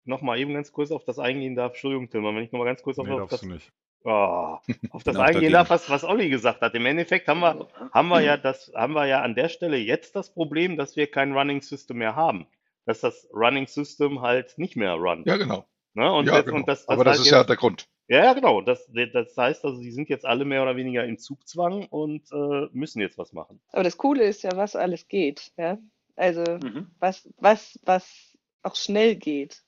noch 0.04 0.22
mal 0.22 0.38
eben 0.38 0.54
ganz 0.54 0.72
kurz 0.72 0.90
auf 0.90 1.04
das 1.04 1.18
eingehen 1.18 1.54
darf, 1.54 1.72
Entschuldigung, 1.72 2.10
Tilman, 2.10 2.34
wenn 2.36 2.44
ich 2.44 2.52
noch 2.52 2.58
mal 2.58 2.64
ganz 2.64 2.82
kurz 2.82 2.98
auf, 2.98 3.06
Nee, 3.06 3.12
auf 3.12 3.20
darfst 3.20 3.32
das 3.34 3.40
du 3.40 3.48
nicht. 3.48 3.72
Ah, 4.04 4.60
auf 4.90 5.04
das 5.04 5.16
auch 5.16 5.20
eingehen 5.20 5.52
darf, 5.52 5.68
was, 5.70 5.90
was 5.90 6.04
Olli 6.04 6.30
gesagt 6.30 6.62
hat. 6.62 6.74
Im 6.74 6.86
Endeffekt 6.86 7.28
haben 7.28 7.40
wir, 7.40 7.68
haben 7.92 8.08
wir 8.08 8.20
ja 8.22 8.36
das, 8.38 8.72
haben 8.74 8.94
wir 8.94 9.06
ja 9.06 9.20
an 9.22 9.34
der 9.34 9.48
Stelle 9.50 9.76
jetzt 9.76 10.16
das 10.16 10.32
Problem, 10.32 10.76
dass 10.76 10.96
wir 10.96 11.10
kein 11.10 11.32
Running 11.36 11.60
System 11.60 11.98
mehr 11.98 12.16
haben. 12.16 12.46
Dass 12.86 13.00
das 13.00 13.28
Running 13.34 13.66
System 13.66 14.22
halt 14.22 14.56
nicht 14.56 14.74
mehr 14.76 14.94
runnt. 14.94 15.26
Ja, 15.26 15.36
genau. 15.36 15.66
Ne? 15.92 16.10
Und, 16.10 16.26
ja, 16.26 16.36
das, 16.36 16.44
genau. 16.46 16.56
und 16.56 16.68
das, 16.68 16.86
das 16.86 16.88
Aber 16.88 17.04
das 17.04 17.18
ist 17.20 17.30
ja 17.30 17.38
jetzt, 17.40 17.48
der 17.48 17.56
Grund. 17.56 17.88
ja, 18.08 18.24
ja, 18.24 18.32
genau. 18.32 18.62
Das, 18.62 18.90
das 19.12 19.36
heißt 19.36 19.64
also, 19.64 19.80
die 19.82 19.90
sind 19.92 20.08
jetzt 20.08 20.24
alle 20.24 20.44
mehr 20.46 20.62
oder 20.62 20.76
weniger 20.76 21.04
im 21.04 21.18
Zugzwang 21.18 21.84
und 21.86 22.30
äh, 22.32 22.68
müssen 22.72 23.00
jetzt 23.00 23.18
was 23.18 23.32
machen. 23.34 23.60
Aber 23.70 23.82
das 23.84 23.98
Coole 23.98 24.24
ist 24.24 24.42
ja, 24.42 24.56
was 24.56 24.76
alles 24.76 25.08
geht, 25.08 25.52
ja. 25.58 25.78
Also 26.16 26.42
Mhm. 26.42 26.90
was, 26.98 27.28
was, 27.38 27.78
was 27.84 28.38
auch 28.62 28.76
schnell 28.76 29.16
geht. 29.16 29.62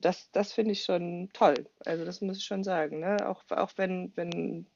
Das, 0.00 0.30
das 0.32 0.52
finde 0.52 0.72
ich 0.72 0.84
schon 0.84 1.30
toll. 1.32 1.68
Also 1.84 2.04
das 2.04 2.20
muss 2.20 2.38
ich 2.38 2.44
schon 2.44 2.64
sagen, 2.64 3.00
ne? 3.00 3.28
Auch, 3.28 3.42
auch 3.50 3.72
wenn, 3.76 4.12
wenn 4.16 4.66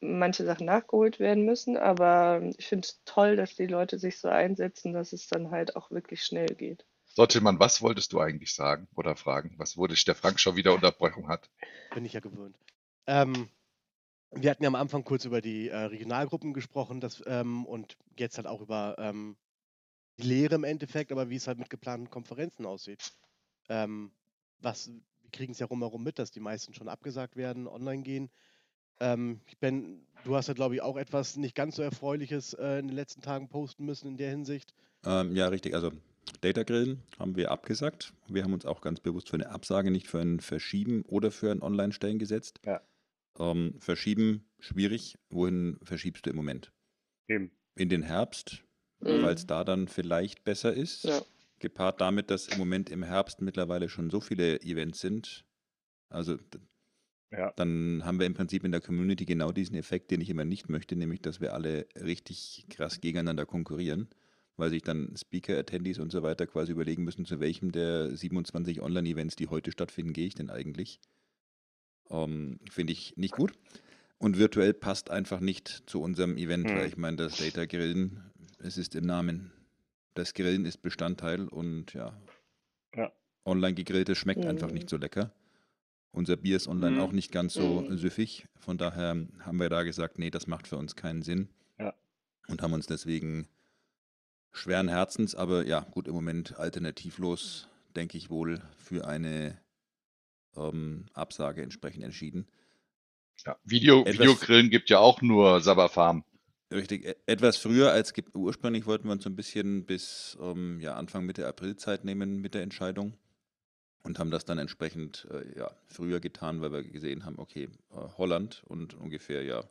manche 0.00 0.44
Sachen 0.44 0.66
nachgeholt 0.66 1.20
werden 1.20 1.44
müssen, 1.44 1.76
aber 1.76 2.42
ich 2.58 2.66
finde 2.66 2.86
es 2.86 3.02
toll, 3.04 3.36
dass 3.36 3.54
die 3.54 3.66
Leute 3.66 3.98
sich 3.98 4.18
so 4.18 4.28
einsetzen, 4.28 4.92
dass 4.92 5.12
es 5.12 5.28
dann 5.28 5.50
halt 5.50 5.76
auch 5.76 5.90
wirklich 5.90 6.24
schnell 6.24 6.46
geht. 6.46 6.84
So, 7.14 7.26
Tillmann, 7.26 7.60
was 7.60 7.82
wolltest 7.82 8.12
du 8.12 8.20
eigentlich 8.20 8.54
sagen 8.54 8.88
oder 8.96 9.16
fragen? 9.16 9.54
Was 9.58 9.76
wurde 9.76 9.94
der 9.94 10.14
Frank 10.14 10.40
schon 10.40 10.56
wieder 10.56 10.74
Unterbrechung 10.74 11.28
hat? 11.28 11.50
bin 11.94 12.04
ich 12.04 12.14
ja 12.14 12.20
gewöhnt. 12.20 12.56
Ähm, 13.06 13.50
wir 14.30 14.50
hatten 14.50 14.62
ja 14.62 14.68
am 14.68 14.74
Anfang 14.74 15.04
kurz 15.04 15.26
über 15.26 15.42
die 15.42 15.68
äh, 15.68 15.76
Regionalgruppen 15.76 16.54
gesprochen 16.54 17.00
das, 17.00 17.22
ähm, 17.26 17.66
und 17.66 17.98
jetzt 18.18 18.38
halt 18.38 18.46
auch 18.46 18.62
über 18.62 18.96
ähm, 18.98 19.36
die 20.18 20.22
Lehre 20.22 20.54
im 20.54 20.64
Endeffekt, 20.64 21.12
aber 21.12 21.28
wie 21.28 21.36
es 21.36 21.46
halt 21.46 21.58
mit 21.58 21.68
geplanten 21.68 22.10
Konferenzen 22.10 22.64
aussieht. 22.64 23.12
Ähm, 23.68 24.10
was, 24.62 24.88
wir 24.88 25.30
kriegen 25.30 25.52
es 25.52 25.58
ja 25.58 25.66
rumherum 25.66 26.02
mit, 26.02 26.18
dass 26.18 26.30
die 26.30 26.40
meisten 26.40 26.74
schon 26.74 26.88
abgesagt 26.88 27.36
werden, 27.36 27.66
online 27.66 28.02
gehen. 28.02 28.30
Ähm, 29.00 29.40
Ben, 29.60 30.06
du 30.24 30.36
hast 30.36 30.48
ja, 30.48 30.54
glaube 30.54 30.74
ich, 30.74 30.82
auch 30.82 30.96
etwas 30.96 31.36
nicht 31.36 31.54
ganz 31.54 31.76
so 31.76 31.82
Erfreuliches 31.82 32.54
äh, 32.54 32.78
in 32.78 32.88
den 32.88 32.96
letzten 32.96 33.22
Tagen 33.22 33.48
posten 33.48 33.84
müssen 33.84 34.06
in 34.08 34.16
der 34.16 34.30
Hinsicht. 34.30 34.74
Ähm, 35.04 35.34
ja, 35.34 35.48
richtig. 35.48 35.74
Also 35.74 35.90
Data 36.40 36.62
Grillen 36.62 37.02
haben 37.18 37.34
wir 37.36 37.50
abgesagt. 37.50 38.12
Wir 38.28 38.44
haben 38.44 38.52
uns 38.52 38.64
auch 38.64 38.80
ganz 38.80 39.00
bewusst 39.00 39.30
für 39.30 39.36
eine 39.36 39.50
Absage, 39.50 39.90
nicht 39.90 40.06
für 40.06 40.20
ein 40.20 40.38
Verschieben 40.40 41.02
oder 41.02 41.30
für 41.30 41.50
ein 41.50 41.62
Online-Stellen 41.62 42.18
gesetzt. 42.18 42.60
Ja. 42.64 42.80
Ähm, 43.38 43.74
verschieben, 43.80 44.44
schwierig. 44.60 45.18
Wohin 45.30 45.78
verschiebst 45.82 46.26
du 46.26 46.30
im 46.30 46.36
Moment? 46.36 46.70
Eben. 47.28 47.50
In 47.74 47.88
den 47.88 48.02
Herbst, 48.02 48.62
Mhm. 49.00 49.22
weil 49.22 49.34
es 49.34 49.46
da 49.46 49.64
dann 49.64 49.88
vielleicht 49.88 50.44
besser 50.44 50.72
ist. 50.72 51.04
Ja. 51.04 51.20
Gepaart 51.62 52.00
damit, 52.02 52.30
dass 52.30 52.48
im 52.48 52.58
Moment 52.58 52.90
im 52.90 53.02
Herbst 53.02 53.40
mittlerweile 53.42 53.88
schon 53.88 54.10
so 54.10 54.20
viele 54.20 54.60
Events 54.62 55.00
sind. 55.00 55.46
Also 56.10 56.38
Ja. 57.30 57.52
dann 57.56 58.04
haben 58.04 58.18
wir 58.18 58.26
im 58.26 58.34
Prinzip 58.34 58.64
in 58.64 58.72
der 58.72 58.80
Community 58.80 59.24
genau 59.24 59.52
diesen 59.52 59.76
Effekt, 59.76 60.10
den 60.10 60.20
ich 60.20 60.30
immer 60.30 60.44
nicht 60.44 60.68
möchte, 60.68 60.96
nämlich 60.96 61.20
dass 61.22 61.40
wir 61.40 61.54
alle 61.54 61.86
richtig 61.96 62.66
krass 62.70 63.00
gegeneinander 63.00 63.46
konkurrieren, 63.46 64.08
weil 64.56 64.70
sich 64.70 64.82
dann 64.82 65.14
Speaker, 65.16 65.58
Attendees 65.58 65.98
und 65.98 66.12
so 66.12 66.22
weiter 66.22 66.46
quasi 66.46 66.72
überlegen 66.72 67.04
müssen, 67.04 67.24
zu 67.26 67.40
welchem 67.40 67.72
der 67.72 68.14
27 68.16 68.80
Online-Events, 68.82 69.36
die 69.36 69.48
heute 69.48 69.72
stattfinden, 69.72 70.12
gehe 70.12 70.26
ich 70.26 70.34
denn 70.34 70.50
eigentlich. 70.50 71.00
Ähm, 72.10 72.58
Finde 72.70 72.92
ich 72.92 73.16
nicht 73.16 73.34
gut. 73.34 73.52
Und 74.18 74.38
virtuell 74.38 74.72
passt 74.74 75.10
einfach 75.10 75.40
nicht 75.40 75.82
zu 75.86 76.00
unserem 76.00 76.36
Event, 76.36 76.70
Hm. 76.70 76.76
weil 76.76 76.88
ich 76.88 76.96
meine, 76.96 77.16
das 77.16 77.36
Data 77.36 77.64
Grillen, 77.66 78.30
es 78.58 78.78
ist 78.78 78.94
im 78.94 79.04
Namen. 79.04 79.52
Das 80.14 80.34
Grillen 80.34 80.64
ist 80.64 80.82
Bestandteil 80.82 81.48
und 81.48 81.94
ja, 81.94 82.12
Ja. 82.94 83.12
online 83.44 83.74
gegrilltes 83.74 84.18
schmeckt 84.18 84.44
einfach 84.44 84.68
Mhm. 84.68 84.74
nicht 84.74 84.90
so 84.90 84.96
lecker. 84.96 85.32
Unser 86.12 86.36
Bier 86.36 86.56
ist 86.56 86.68
online 86.68 86.96
Mhm. 86.96 87.00
auch 87.00 87.12
nicht 87.12 87.32
ganz 87.32 87.54
so 87.54 87.80
Mhm. 87.82 87.96
süffig. 87.96 88.46
Von 88.56 88.76
daher 88.76 89.10
haben 89.40 89.58
wir 89.60 89.70
da 89.70 89.82
gesagt, 89.82 90.18
nee, 90.18 90.30
das 90.30 90.46
macht 90.46 90.66
für 90.68 90.76
uns 90.76 90.94
keinen 90.96 91.22
Sinn. 91.22 91.48
Ja. 91.78 91.94
Und 92.48 92.60
haben 92.60 92.74
uns 92.74 92.86
deswegen 92.86 93.48
schweren 94.52 94.88
Herzens, 94.88 95.34
aber 95.34 95.66
ja, 95.66 95.80
gut, 95.80 96.06
im 96.08 96.14
Moment 96.14 96.58
alternativlos, 96.58 97.68
denke 97.96 98.18
ich 98.18 98.28
wohl, 98.28 98.60
für 98.76 99.06
eine 99.06 99.58
ähm, 100.54 101.06
Absage 101.14 101.62
entsprechend 101.62 102.04
entschieden. 102.04 102.46
Ja, 103.46 103.56
Video, 103.64 104.02
Etwas- 104.02 104.18
Videogrillen 104.18 104.68
gibt 104.68 104.90
ja 104.90 104.98
auch 104.98 105.22
nur 105.22 105.62
Sabberfarm. 105.62 106.24
Richtig, 106.72 107.04
e- 107.04 107.16
etwas 107.26 107.56
früher 107.56 107.92
als 107.92 108.12
ursprünglich 108.34 108.86
wollten 108.86 109.08
wir 109.08 109.12
uns 109.12 109.24
so 109.24 109.30
ein 109.30 109.36
bisschen 109.36 109.84
bis 109.84 110.36
ähm, 110.40 110.80
ja, 110.80 110.94
Anfang 110.94 111.24
Mitte 111.24 111.46
April 111.46 111.76
Zeit 111.76 112.04
nehmen 112.04 112.40
mit 112.40 112.54
der 112.54 112.62
Entscheidung 112.62 113.14
und 114.02 114.18
haben 114.18 114.30
das 114.30 114.44
dann 114.44 114.58
entsprechend 114.58 115.26
äh, 115.30 115.58
ja, 115.58 115.70
früher 115.86 116.20
getan, 116.20 116.60
weil 116.60 116.72
wir 116.72 116.82
gesehen 116.82 117.24
haben, 117.24 117.38
okay, 117.38 117.68
äh, 117.90 117.96
Holland 118.16 118.62
und 118.66 118.94
ungefähr 118.94 119.42
ja 119.42 119.64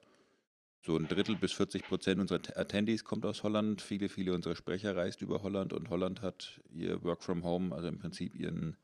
so 0.83 0.97
ein 0.97 1.07
Drittel 1.07 1.35
bis 1.35 1.51
40 1.53 1.83
Prozent 1.83 2.19
unserer 2.19 2.39
Attendees 2.57 3.03
kommt 3.03 3.25
aus 3.25 3.43
Holland. 3.43 3.81
Viele, 3.81 4.09
viele 4.09 4.33
unserer 4.33 4.55
Sprecher 4.55 4.95
reist 4.95 5.21
über 5.21 5.43
Holland 5.43 5.73
und 5.73 5.89
Holland 5.89 6.21
hat 6.21 6.59
ihr 6.73 7.03
Work 7.03 7.23
from 7.23 7.43
Home, 7.43 7.75
also 7.75 7.87
im 7.87 7.99
Prinzip 7.99 8.33
ihren 8.35 8.77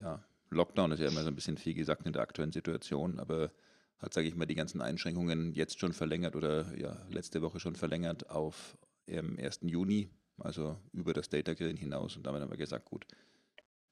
ja, 0.00 0.22
Lockdown 0.50 0.92
ist 0.92 1.00
ja 1.00 1.08
immer 1.08 1.22
so 1.22 1.28
ein 1.28 1.34
bisschen 1.34 1.56
viel 1.56 1.74
gesagt 1.74 2.06
in 2.06 2.12
der 2.12 2.22
aktuellen 2.22 2.52
Situation, 2.52 3.18
aber 3.18 3.50
hat, 3.98 4.14
sage 4.14 4.28
ich 4.28 4.36
mal, 4.36 4.46
die 4.46 4.54
ganzen 4.54 4.80
Einschränkungen 4.80 5.52
jetzt 5.52 5.78
schon 5.78 5.92
verlängert 5.92 6.36
oder 6.36 6.76
ja, 6.76 7.06
letzte 7.10 7.42
Woche 7.42 7.60
schon 7.60 7.74
verlängert 7.74 8.30
auf 8.30 8.78
ähm, 9.06 9.36
1. 9.38 9.60
Juni, 9.62 10.10
also 10.38 10.78
über 10.92 11.12
das 11.12 11.28
Data 11.28 11.54
Grillen 11.54 11.76
hinaus. 11.76 12.16
Und 12.16 12.26
damit 12.26 12.42
haben 12.42 12.50
wir 12.50 12.56
gesagt, 12.56 12.84
gut, 12.84 13.06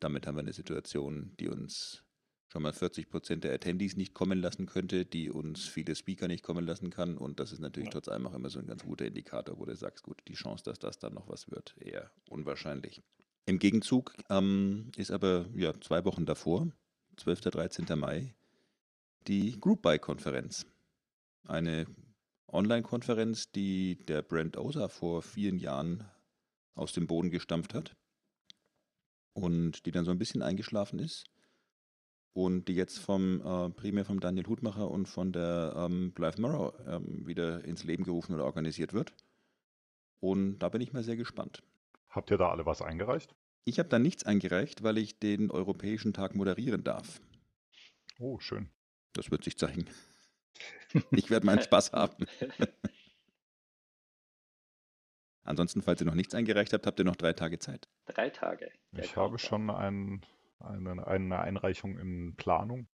damit 0.00 0.26
haben 0.26 0.36
wir 0.36 0.42
eine 0.42 0.52
Situation, 0.52 1.32
die 1.40 1.48
uns 1.48 2.04
schon 2.48 2.62
mal 2.62 2.72
40 2.72 3.10
Prozent 3.10 3.44
der 3.44 3.54
Attendees 3.54 3.96
nicht 3.96 4.14
kommen 4.14 4.40
lassen 4.40 4.66
könnte, 4.66 5.04
die 5.04 5.30
uns 5.30 5.64
viele 5.66 5.96
Speaker 5.96 6.28
nicht 6.28 6.44
kommen 6.44 6.64
lassen 6.64 6.90
kann. 6.90 7.18
Und 7.18 7.40
das 7.40 7.52
ist 7.52 7.60
natürlich 7.60 7.90
trotz 7.90 8.08
allem 8.08 8.26
auch 8.26 8.34
immer 8.34 8.50
so 8.50 8.60
ein 8.60 8.66
ganz 8.66 8.84
guter 8.84 9.06
Indikator, 9.06 9.58
wo 9.58 9.64
du 9.64 9.74
sagst, 9.74 10.04
gut, 10.04 10.22
die 10.28 10.34
Chance, 10.34 10.64
dass 10.64 10.78
das 10.78 10.98
dann 10.98 11.14
noch 11.14 11.28
was 11.28 11.50
wird, 11.50 11.74
eher 11.80 12.10
unwahrscheinlich. 12.28 13.02
Im 13.46 13.58
Gegenzug 13.58 14.14
ähm, 14.30 14.90
ist 14.96 15.10
aber 15.10 15.46
ja, 15.54 15.72
zwei 15.80 16.04
Wochen 16.04 16.26
davor, 16.26 16.68
12. 17.16 17.40
13. 17.40 17.86
Mai, 17.98 18.34
die 19.26 19.58
Group 19.60 19.82
Buy 19.82 19.98
Konferenz. 19.98 20.66
Eine 21.46 21.86
Online-Konferenz, 22.48 23.50
die 23.50 23.96
der 24.06 24.22
Brent 24.22 24.56
Osa 24.56 24.88
vor 24.88 25.22
vielen 25.22 25.58
Jahren 25.58 26.04
aus 26.74 26.92
dem 26.92 27.06
Boden 27.06 27.30
gestampft 27.30 27.74
hat 27.74 27.96
und 29.32 29.86
die 29.86 29.90
dann 29.90 30.04
so 30.04 30.10
ein 30.10 30.18
bisschen 30.18 30.42
eingeschlafen 30.42 30.98
ist 30.98 31.24
und 32.32 32.68
die 32.68 32.74
jetzt 32.74 32.98
vom 32.98 33.40
äh, 33.40 33.70
primär 33.70 34.04
vom 34.04 34.20
Daniel 34.20 34.46
Hutmacher 34.46 34.90
und 34.90 35.06
von 35.06 35.32
der 35.32 35.74
ähm, 35.76 36.12
Blythe 36.12 36.40
Morrow 36.40 36.74
ähm, 36.86 37.26
wieder 37.26 37.64
ins 37.64 37.84
Leben 37.84 38.04
gerufen 38.04 38.34
oder 38.34 38.44
organisiert 38.44 38.92
wird. 38.92 39.12
Und 40.20 40.58
da 40.58 40.68
bin 40.68 40.80
ich 40.80 40.92
mal 40.92 41.02
sehr 41.02 41.16
gespannt. 41.16 41.62
Habt 42.08 42.30
ihr 42.30 42.38
da 42.38 42.50
alle 42.50 42.66
was 42.66 42.82
eingereicht? 42.82 43.34
Ich 43.64 43.78
habe 43.78 43.88
da 43.88 43.98
nichts 43.98 44.24
eingereicht, 44.24 44.82
weil 44.82 44.98
ich 44.98 45.18
den 45.18 45.50
Europäischen 45.50 46.12
Tag 46.12 46.34
moderieren 46.34 46.84
darf. 46.84 47.20
Oh, 48.18 48.38
schön. 48.38 48.70
Das 49.16 49.30
wird 49.30 49.44
sich 49.44 49.56
zeigen. 49.56 49.86
Ich 51.10 51.28
werde 51.30 51.44
meinen 51.44 51.60
Spaß 51.60 51.92
haben. 51.92 52.26
Ansonsten, 55.42 55.82
falls 55.82 56.00
ihr 56.00 56.06
noch 56.06 56.14
nichts 56.14 56.34
eingereicht 56.34 56.72
habt, 56.72 56.86
habt 56.86 56.98
ihr 56.98 57.04
noch 57.04 57.16
drei 57.16 57.34
Tage 57.34 57.58
Zeit. 57.58 57.88
Drei 58.06 58.30
Tage. 58.30 58.70
Der 58.92 59.04
Ich 59.04 59.16
habe 59.16 59.38
schon 59.38 59.68
ein, 59.68 60.24
eine, 60.60 61.06
eine 61.06 61.38
Einreichung 61.40 61.98
in 61.98 62.34
Planung, 62.36 62.88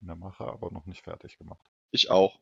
in 0.00 0.08
der 0.08 0.16
Mache, 0.16 0.44
aber 0.44 0.72
noch 0.72 0.86
nicht 0.86 1.04
fertig 1.04 1.38
gemacht. 1.38 1.70
Ich 1.92 2.10
auch. 2.10 2.40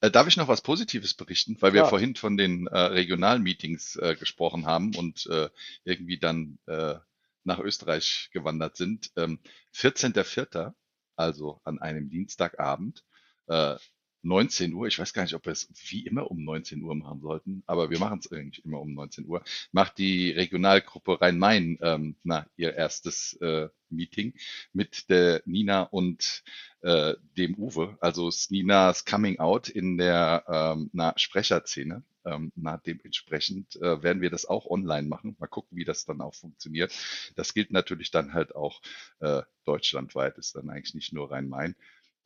Äh, 0.00 0.10
darf 0.10 0.28
ich 0.28 0.36
noch 0.36 0.48
was 0.48 0.60
Positives 0.60 1.14
berichten? 1.14 1.56
Weil 1.60 1.72
wir 1.72 1.80
Klar. 1.80 1.90
vorhin 1.90 2.14
von 2.14 2.36
den 2.36 2.68
äh, 2.68 2.78
Regionalmeetings 2.78 3.96
äh, 3.96 4.14
gesprochen 4.16 4.66
haben 4.66 4.94
und 4.94 5.26
äh, 5.26 5.48
irgendwie 5.82 6.18
dann 6.18 6.58
äh, 6.66 6.96
nach 7.42 7.58
Österreich 7.58 8.30
gewandert 8.32 8.76
sind. 8.76 9.10
Ähm, 9.16 9.40
14.04., 9.74 10.74
also 11.16 11.60
an 11.64 11.78
einem 11.80 12.10
Dienstagabend, 12.10 13.04
äh, 13.48 13.76
19 14.22 14.72
Uhr, 14.72 14.86
ich 14.86 14.98
weiß 14.98 15.12
gar 15.12 15.22
nicht, 15.22 15.34
ob 15.34 15.46
wir 15.46 15.52
es 15.52 15.68
wie 15.88 16.06
immer 16.06 16.30
um 16.30 16.44
19 16.44 16.82
Uhr 16.82 16.94
machen 16.94 17.20
sollten, 17.20 17.62
aber 17.66 17.90
wir 17.90 17.98
machen 17.98 18.20
es 18.20 18.30
eigentlich 18.30 18.64
immer 18.64 18.80
um 18.80 18.94
19 18.94 19.26
Uhr, 19.26 19.42
macht 19.72 19.98
die 19.98 20.30
Regionalgruppe 20.30 21.20
Rhein-Main 21.20 21.78
ähm, 21.82 22.16
na, 22.22 22.46
ihr 22.56 22.74
erstes 22.74 23.34
äh, 23.40 23.68
Meeting 23.90 24.34
mit 24.72 25.10
der 25.10 25.42
Nina 25.44 25.82
und 25.82 26.44
äh, 26.82 27.14
dem 27.36 27.56
Uwe. 27.56 27.96
Also 28.00 28.30
Ninas 28.50 29.04
Coming 29.04 29.38
Out 29.40 29.68
in 29.68 29.98
der 29.98 30.44
ähm, 30.48 30.90
na, 30.92 31.12
Sprecherszene. 31.16 32.04
Ähm, 32.24 32.52
na, 32.54 32.76
dementsprechend 32.78 33.76
äh, 33.76 34.02
werden 34.02 34.22
wir 34.22 34.30
das 34.30 34.46
auch 34.46 34.66
online 34.66 35.08
machen. 35.08 35.36
Mal 35.38 35.46
gucken, 35.48 35.76
wie 35.76 35.84
das 35.84 36.04
dann 36.04 36.20
auch 36.20 36.34
funktioniert. 36.34 36.92
Das 37.36 37.54
gilt 37.54 37.70
natürlich 37.72 38.10
dann 38.10 38.32
halt 38.34 38.54
auch 38.54 38.80
äh, 39.20 39.42
deutschlandweit, 39.64 40.38
ist 40.38 40.54
dann 40.56 40.70
eigentlich 40.70 40.94
nicht 40.94 41.12
nur 41.12 41.30
Rhein-Main. 41.30 41.74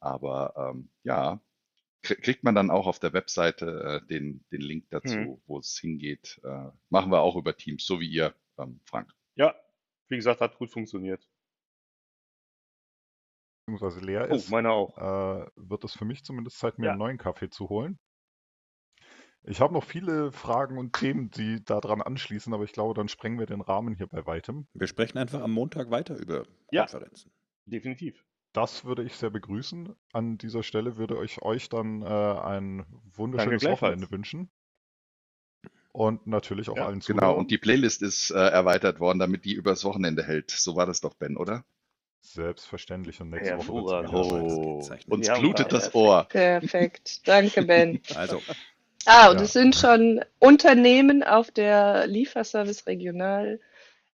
Aber 0.01 0.55
ähm, 0.75 0.91
ja, 1.03 1.41
krie- 2.03 2.21
kriegt 2.21 2.45
man 2.45 2.55
dann 2.55 2.71
auch 2.71 2.87
auf 2.87 2.99
der 2.99 3.13
Webseite 3.13 4.03
äh, 4.05 4.07
den, 4.07 4.45
den 4.53 4.61
Link 4.61 4.87
dazu, 4.91 5.17
Mhm. 5.17 5.43
wo 5.47 5.59
es 5.59 5.79
hingeht. 5.79 6.41
Äh, 6.45 6.71
machen 6.91 7.11
wir 7.13 7.21
auch 7.21 7.37
über 7.37 7.57
Teams, 7.57 7.85
so 7.87 8.01
wie 8.01 8.09
ihr, 8.09 8.35
ähm, 8.59 8.81
Frank. 8.85 9.13
Ja, 9.37 9.55
wie 10.09 10.17
gesagt, 10.17 10.41
hat 10.41 10.59
gut 10.59 10.71
funktioniert. 10.71 11.27
Beziehungsweise 13.67 14.01
leer 14.01 14.31
Oh, 14.31 14.35
ist, 14.37 14.51
meine 14.51 14.71
auch. 14.71 14.97
äh, 14.97 15.51
wird 15.57 15.85
es 15.85 15.95
für 15.95 16.05
mich 16.05 16.25
zumindest 16.25 16.59
Zeit, 16.59 16.79
mir 16.79 16.87
Ja. 16.87 16.91
einen 16.93 16.99
neuen 16.99 17.19
Kaffee 17.19 17.51
zu 17.51 17.69
holen. 17.69 17.99
Ich 19.49 19.61
habe 19.61 19.73
noch 19.73 19.85
viele 19.85 20.33
Fragen 20.33 20.77
und 20.77 20.93
Themen, 20.95 21.31
die 21.31 21.65
daran 21.65 22.03
anschließen, 22.03 22.53
aber 22.53 22.65
ich 22.65 22.73
glaube, 22.73 22.95
dann 22.95 23.09
sprengen 23.09 23.39
wir 23.39 23.47
den 23.47 23.61
Rahmen 23.61 23.95
hier 23.95 24.09
bei 24.09 24.27
weitem. 24.27 24.67
Wir 24.75 24.89
sprechen 24.89 25.19
einfach 25.19 25.41
am 25.41 25.53
Montag 25.53 25.91
weiter 25.91 26.17
über 26.17 26.45
Ja. 26.73 26.83
Konferenzen. 26.83 27.31
Definitiv. 27.65 28.25
Das 28.53 28.85
würde 28.85 29.05
ich 29.05 29.15
sehr 29.17 29.31
begrüßen. 29.31 29.95
An 30.13 30.39
dieser 30.39 30.63
Stelle 30.63 30.97
würde 30.97 31.23
ich 31.25 31.43
euch 31.43 31.69
dann 31.69 32.03
äh, 32.03 32.07
ein 32.07 32.87
wunderschönes. 33.15 33.63
Wochenende 33.65 34.11
wünschen. 34.11 34.51
Und 35.93 36.27
natürlich 36.27 36.69
auch 36.69 36.77
Ja, 36.77 36.87
allen 36.87 37.01
Genau, 37.01 37.21
Zuhörern. 37.21 37.39
und 37.39 37.51
die 37.51 37.59
Playlist 37.59 38.03
ist 38.03 38.31
äh, 38.31 38.35
erweitert 38.35 38.99
worden, 38.99 39.19
damit 39.19 39.45
die 39.45 39.55
übers 39.55 39.85
Wochenende 39.85 40.25
hält. 40.25 40.51
So 40.51 40.75
war 40.75 40.87
das 40.87 41.01
doch, 41.01 41.15
Ben, 41.15 41.37
oder? 41.37 41.65
Selbstverständlich. 42.21 43.21
Und 43.21 43.31
nächste 43.31 43.57
Woche 43.59 44.09
heiß. 44.09 44.13
Oh, 44.13 45.15
uns 45.15 45.29
blutet 45.39 45.73
das. 45.73 45.95
Ohr. 45.95 46.25
Perfekt. 46.25 47.27
Danke, 47.29 47.63
Ben. 47.63 48.01
Also, 48.17 48.43
Ah, 49.07 49.31
und 49.31 49.37
Ja. 49.39 49.45
es 49.45 49.53
sind 49.53 49.75
schon 49.75 50.21
Unternehmen 50.39 51.23
auf 51.23 51.51
der 51.51 52.07
Lieferservice 52.07 52.87
Regional 52.87 53.61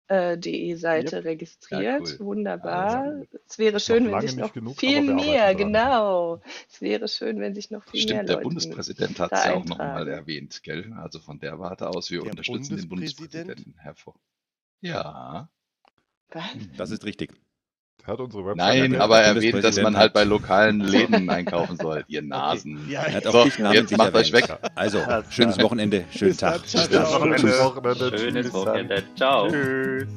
äh, 0.08 0.36
de 0.36 0.74
Seite 0.74 1.24
registriert. 1.24 1.82
Ja, 1.82 1.98
cool. 1.98 2.18
Wunderbar. 2.20 3.22
Es 3.48 3.58
wäre 3.58 3.80
schön, 3.80 4.10
wenn 4.12 4.20
sich 4.20 4.36
noch 4.36 4.52
genug, 4.52 4.78
viel 4.78 5.00
mehr, 5.00 5.54
genau. 5.54 6.42
Es 6.70 6.80
wäre 6.82 7.08
schön, 7.08 7.40
wenn 7.40 7.54
sich 7.54 7.70
noch 7.70 7.84
viel 7.84 8.00
mehr 8.00 8.02
Stimmt, 8.02 8.28
der 8.28 8.36
Leute 8.36 8.44
Bundespräsident 8.44 9.18
hat 9.18 9.32
es 9.32 9.44
ja 9.44 9.54
auch 9.54 9.64
nochmal 9.64 10.08
erwähnt, 10.08 10.62
gell? 10.62 10.92
Also 10.94 11.18
von 11.20 11.38
der 11.38 11.58
Warte 11.58 11.88
aus, 11.88 12.10
wir 12.10 12.20
Der 12.20 12.30
unterstützen 12.32 12.76
den 12.76 12.88
Bundespräsident? 12.88 13.46
Bundespräsidenten 13.46 13.80
hervor. 13.82 14.14
Ja. 14.80 15.48
Was? 16.30 16.42
das 16.76 16.90
ist 16.90 17.04
richtig. 17.04 17.32
Der 18.04 18.12
hat 18.14 18.20
unsere 18.20 18.44
Website 18.46 18.56
Nein, 18.56 19.00
aber 19.00 19.18
der 19.18 19.26
erwähnt, 19.26 19.62
dass 19.62 19.80
man 19.80 19.96
halt 19.96 20.12
bei 20.12 20.24
lokalen 20.24 20.80
Läden 20.88 21.30
einkaufen 21.30 21.76
soll. 21.76 22.04
Ihr 22.08 22.22
Nasen. 22.22 22.80
Ja, 22.88 23.02
Er 23.02 23.14
hat 23.14 23.24
So, 23.24 23.30
auch 23.30 23.44
namentlich 23.58 23.74
jetzt 23.74 23.96
macht 23.96 24.14
euch 24.14 24.32
weg. 24.32 24.48
Also, 24.74 24.98
schönes. 25.30 25.58
Wochenende, 25.60 26.04
schönen. 26.10 26.36
Tag. 26.36 26.66
Ciao. 26.66 26.84
Wochenende. 27.12 28.18
Schönes. 28.18 28.52
Wochenende. 28.52 29.04
Ciao. 29.16 29.48
Tschüss. 29.48 30.08